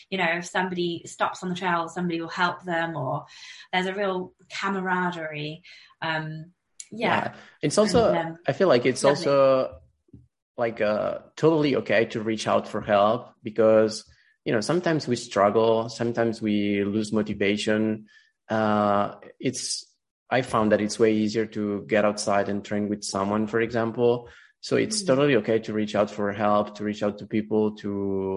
[0.10, 3.26] you know, if somebody stops on the trail, somebody will help them, or
[3.72, 5.62] there's a real camaraderie.
[6.02, 6.54] Um,
[6.92, 7.08] yeah.
[7.08, 7.34] yeah.
[7.62, 8.14] it's also.
[8.14, 9.28] And, um, I feel like it's lovely.
[9.28, 9.81] also
[10.62, 14.06] like uh, totally okay to reach out for help because
[14.46, 18.06] you know sometimes we struggle sometimes we lose motivation.
[18.48, 19.86] Uh, it's
[20.30, 24.30] i found that it's way easier to get outside and train with someone for example.
[24.62, 25.08] So it's mm-hmm.
[25.08, 27.92] totally okay to reach out for help to reach out to people to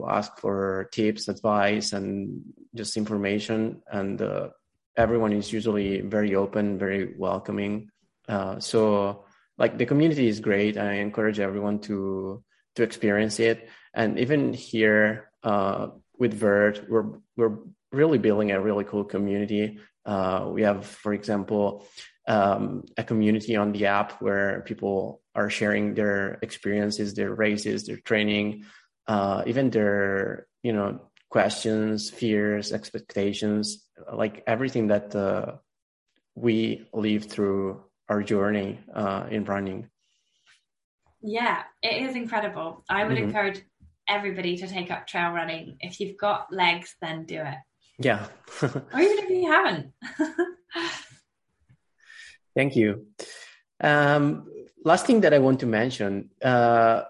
[0.09, 2.41] ask for tips advice and
[2.75, 3.83] just information.
[3.99, 4.49] And uh,
[4.97, 7.91] everyone is usually very open very welcoming.
[8.27, 9.27] Uh, so
[9.59, 10.77] like the community is great.
[10.77, 12.43] I encourage everyone to
[12.77, 13.69] to experience it.
[13.95, 15.89] And even here uh,
[16.19, 17.59] with Vert, we're we're
[17.93, 19.79] really building a really cool community.
[20.05, 21.87] Uh, we have, for example,
[22.27, 27.99] um, a community on the app where people are sharing their experiences, their races, their
[27.99, 28.65] training,
[29.07, 31.01] uh, even their you know
[31.31, 35.57] questions, fears, expectations, like everything that uh,
[36.35, 39.89] we live through our journey uh, in running.
[41.23, 42.85] Yeah, it is incredible.
[42.89, 43.29] I would mm-hmm.
[43.29, 43.63] encourage
[44.09, 45.77] everybody to take up trail running.
[45.81, 47.57] If you've got legs, then do it.
[47.99, 48.27] Yeah.
[48.63, 49.93] or even if you haven't.
[52.57, 53.07] Thank you.
[53.81, 54.47] Um,
[54.85, 57.03] last thing that I want to mention uh,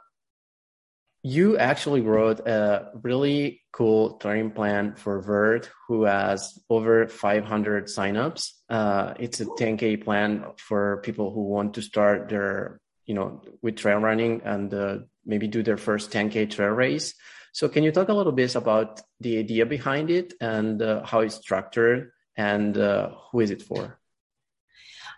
[1.27, 8.51] you actually wrote a really cool training plan for Vert, who has over 500 signups.
[8.69, 13.77] Uh, it's a 10k plan for people who want to start their, you know, with
[13.77, 17.15] trail running and uh, maybe do their first 10k trail race.
[17.55, 21.21] So, can you talk a little bit about the idea behind it and uh, how
[21.21, 23.99] it's structured and uh, who is it for?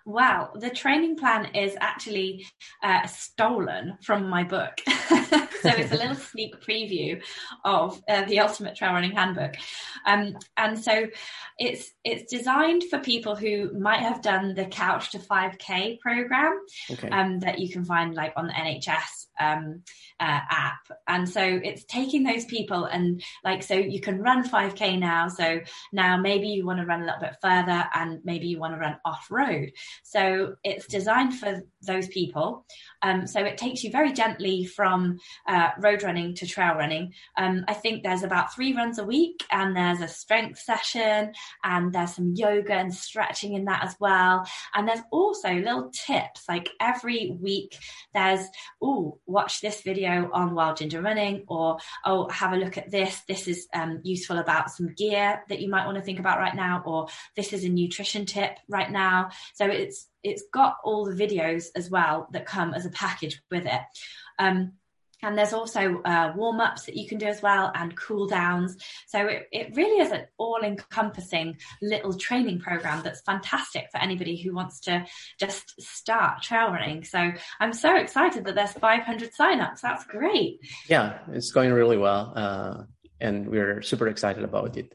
[0.07, 2.47] Well, the training plan is actually
[2.81, 4.81] uh, stolen from my book.
[4.87, 7.21] so it's a little sneak preview
[7.65, 9.57] of uh, the Ultimate Trail Running Handbook.
[10.07, 11.09] Um, and so
[11.59, 17.09] it's it's designed for people who might have done the Couch to 5K program okay.
[17.09, 19.83] um, that you can find like on the NHS um,
[20.21, 20.89] uh, app.
[21.09, 25.29] And so it's taking those people and like, so you can run 5K now.
[25.29, 25.61] So
[25.93, 28.81] now maybe you want to run a little bit further and maybe you want to
[28.81, 29.73] run off road.
[30.03, 32.67] So it's designed for those people.
[33.03, 37.13] Um, so it takes you very gently from uh, road running to trail running.
[37.37, 41.33] Um, I think there's about three runs a week and there's a strength session
[41.63, 44.47] and there's some yoga and stretching in that as well.
[44.75, 47.77] And there's also little tips like every week
[48.15, 48.47] there's,
[48.83, 53.21] oh, watch this video on Wild Ginger Running, or oh, have a look at this.
[53.29, 56.55] This is um, useful about some gear that you might want to think about right
[56.55, 59.31] now, or this is a nutrition tip right now.
[59.55, 63.67] So it's it's got all the videos as well that come as a package with
[63.67, 63.81] it.
[64.39, 64.73] Um,
[65.23, 68.77] and there's also uh, warm ups that you can do as well and cool downs.
[69.07, 74.37] So it, it really is an all encompassing little training program that's fantastic for anybody
[74.37, 75.07] who wants to
[75.41, 77.05] just start trail running.
[77.05, 79.81] So I'm so excited that there's 500 signups.
[79.81, 80.61] That's great.
[80.89, 82.33] Yeah, it's going really well.
[82.37, 82.83] Uh,
[83.19, 84.95] and we're super excited about it.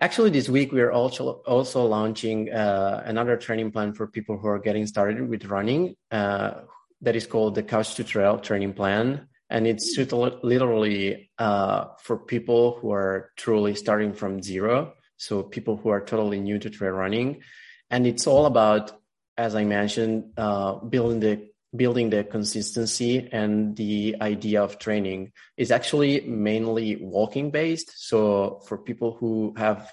[0.00, 4.48] Actually, this week we are also also launching uh, another training plan for people who
[4.48, 5.94] are getting started with running.
[6.10, 6.62] Uh,
[7.02, 12.78] that is called the Couch to Trail training plan and it's literally uh, for people
[12.80, 17.42] who are truly starting from zero so people who are totally new to trail running
[17.90, 18.92] and it's all about
[19.36, 25.70] as i mentioned uh, building the building the consistency and the idea of training is
[25.70, 27.92] actually mainly walking based.
[27.96, 29.90] So for people who have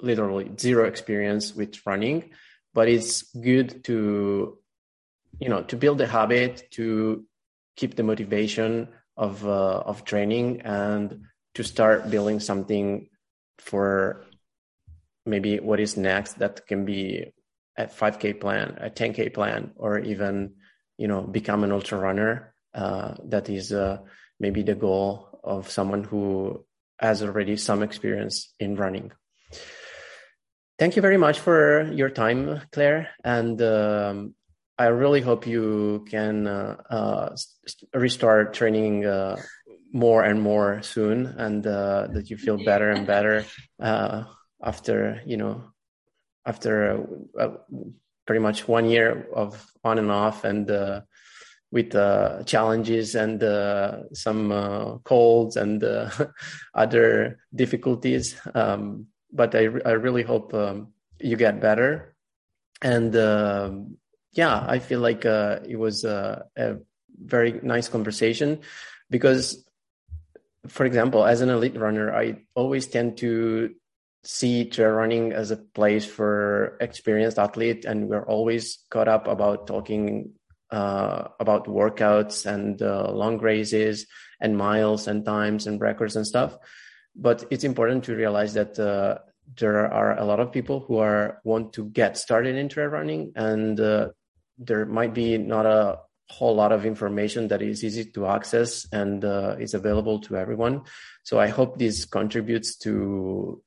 [0.00, 2.30] literally zero experience with running
[2.76, 4.58] but it's good to
[5.40, 7.24] you know to build a habit to
[7.74, 11.22] keep the motivation of uh, of training and
[11.54, 13.08] to start building something
[13.58, 14.26] for
[15.24, 17.32] maybe what is next that can be
[17.78, 20.52] a 5k plan a 10k plan or even
[20.98, 23.98] you know become an ultra runner uh, that is uh,
[24.38, 26.64] maybe the goal of someone who
[26.98, 29.12] has already some experience in running.
[30.78, 34.34] Thank you very much for your time claire and um,
[34.78, 37.36] I really hope you can uh, uh,
[37.94, 39.40] restart training uh,
[39.92, 43.46] more and more soon, and uh, that you feel better and better
[43.80, 44.24] uh,
[44.62, 45.64] after you know
[46.44, 47.06] after
[47.40, 47.56] uh,
[48.26, 50.70] pretty much one year of on and off and
[51.70, 51.92] with
[52.46, 53.40] challenges and
[54.12, 55.84] some colds and
[56.74, 58.36] other difficulties.
[58.54, 62.16] Um, but I, I really hope um, you get better
[62.82, 63.96] and um,
[64.32, 66.76] yeah, I feel like uh, it was uh, a
[67.18, 68.60] very nice conversation
[69.08, 69.64] because,
[70.68, 73.74] for example, as an elite runner, I always tend to
[74.24, 79.66] see trail running as a place for experienced athlete, and we're always caught up about
[79.66, 80.32] talking
[80.70, 84.06] uh, about workouts and uh, long races
[84.40, 86.58] and miles and times and records and stuff.
[87.14, 89.18] But it's important to realize that uh,
[89.58, 93.32] there are a lot of people who are want to get started in trail running
[93.36, 94.08] and uh,
[94.58, 95.98] there might be not a
[96.28, 100.82] whole lot of information that is easy to access and uh, is available to everyone.
[101.22, 103.62] So I hope this contributes to,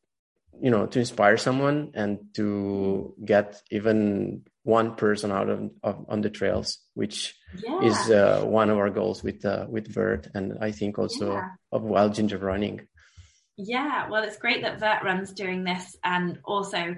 [0.62, 6.22] you know, to inspire someone and to get even one person out of, of on
[6.22, 7.82] the trails, which yeah.
[7.82, 11.49] is uh, one of our goals with uh, with Vert, and I think also yeah.
[11.72, 12.88] of Wild Ginger Running.
[13.57, 16.95] Yeah, well, it's great that VertRun's doing this, and also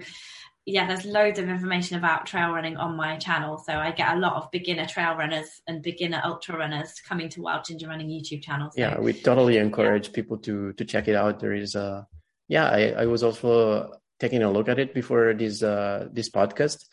[0.66, 3.58] yeah, there's loads of information about trail running on my channel.
[3.58, 7.42] So I get a lot of beginner trail runners and beginner ultra runners coming to
[7.42, 8.70] Wild Ginger Running YouTube channel.
[8.70, 10.14] So, yeah, we totally encourage yeah.
[10.14, 11.40] people to to check it out.
[11.40, 12.08] There is a
[12.52, 16.86] yeah, I, I was also taking a look at it before this uh, this podcast.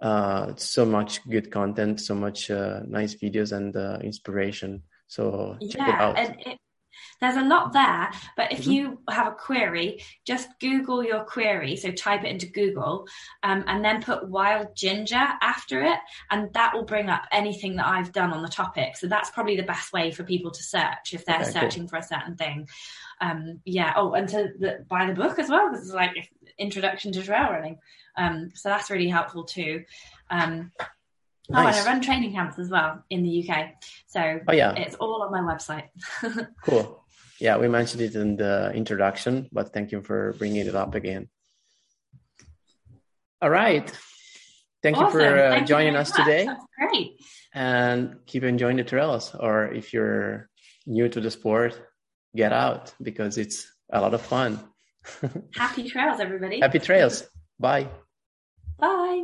[0.00, 4.82] Uh, so much good content, so much uh, nice videos and uh, inspiration.
[5.08, 6.18] So check yeah, it out.
[6.18, 6.58] And it,
[7.20, 8.72] there's a lot there, but if mm-hmm.
[8.72, 11.76] you have a query, just Google your query.
[11.76, 13.06] So type it into Google
[13.44, 15.98] um, and then put wild ginger after it,
[16.30, 18.96] and that will bring up anything that I've done on the topic.
[18.96, 21.90] So that's probably the best way for people to search if they're okay, searching cool.
[21.90, 22.66] for a certain thing.
[23.22, 23.94] Um, yeah.
[23.96, 25.72] Oh, and to the, buy the book as well.
[25.72, 27.78] This is like introduction to trail running.
[28.18, 29.84] Um, so that's really helpful too.
[30.28, 30.72] Um,
[31.48, 31.76] Nice.
[31.76, 33.74] Oh, and I run training camps as well in the UK.
[34.06, 34.74] So oh, yeah.
[34.74, 35.88] it's all on my website.
[36.64, 37.04] cool.
[37.40, 41.28] Yeah, we mentioned it in the introduction, but thank you for bringing it up again.
[43.42, 43.90] All right.
[44.82, 45.20] Thank awesome.
[45.20, 46.24] you for uh, Thank joining us much.
[46.24, 46.46] today.
[46.46, 47.20] That's great.
[47.52, 49.34] And keep enjoying the trails.
[49.38, 50.48] Or if you're
[50.86, 51.78] new to the sport,
[52.34, 54.60] get out because it's a lot of fun.
[55.54, 56.60] Happy trails, everybody.
[56.60, 57.24] Happy trails.
[57.58, 57.88] Bye.
[58.78, 59.22] Bye.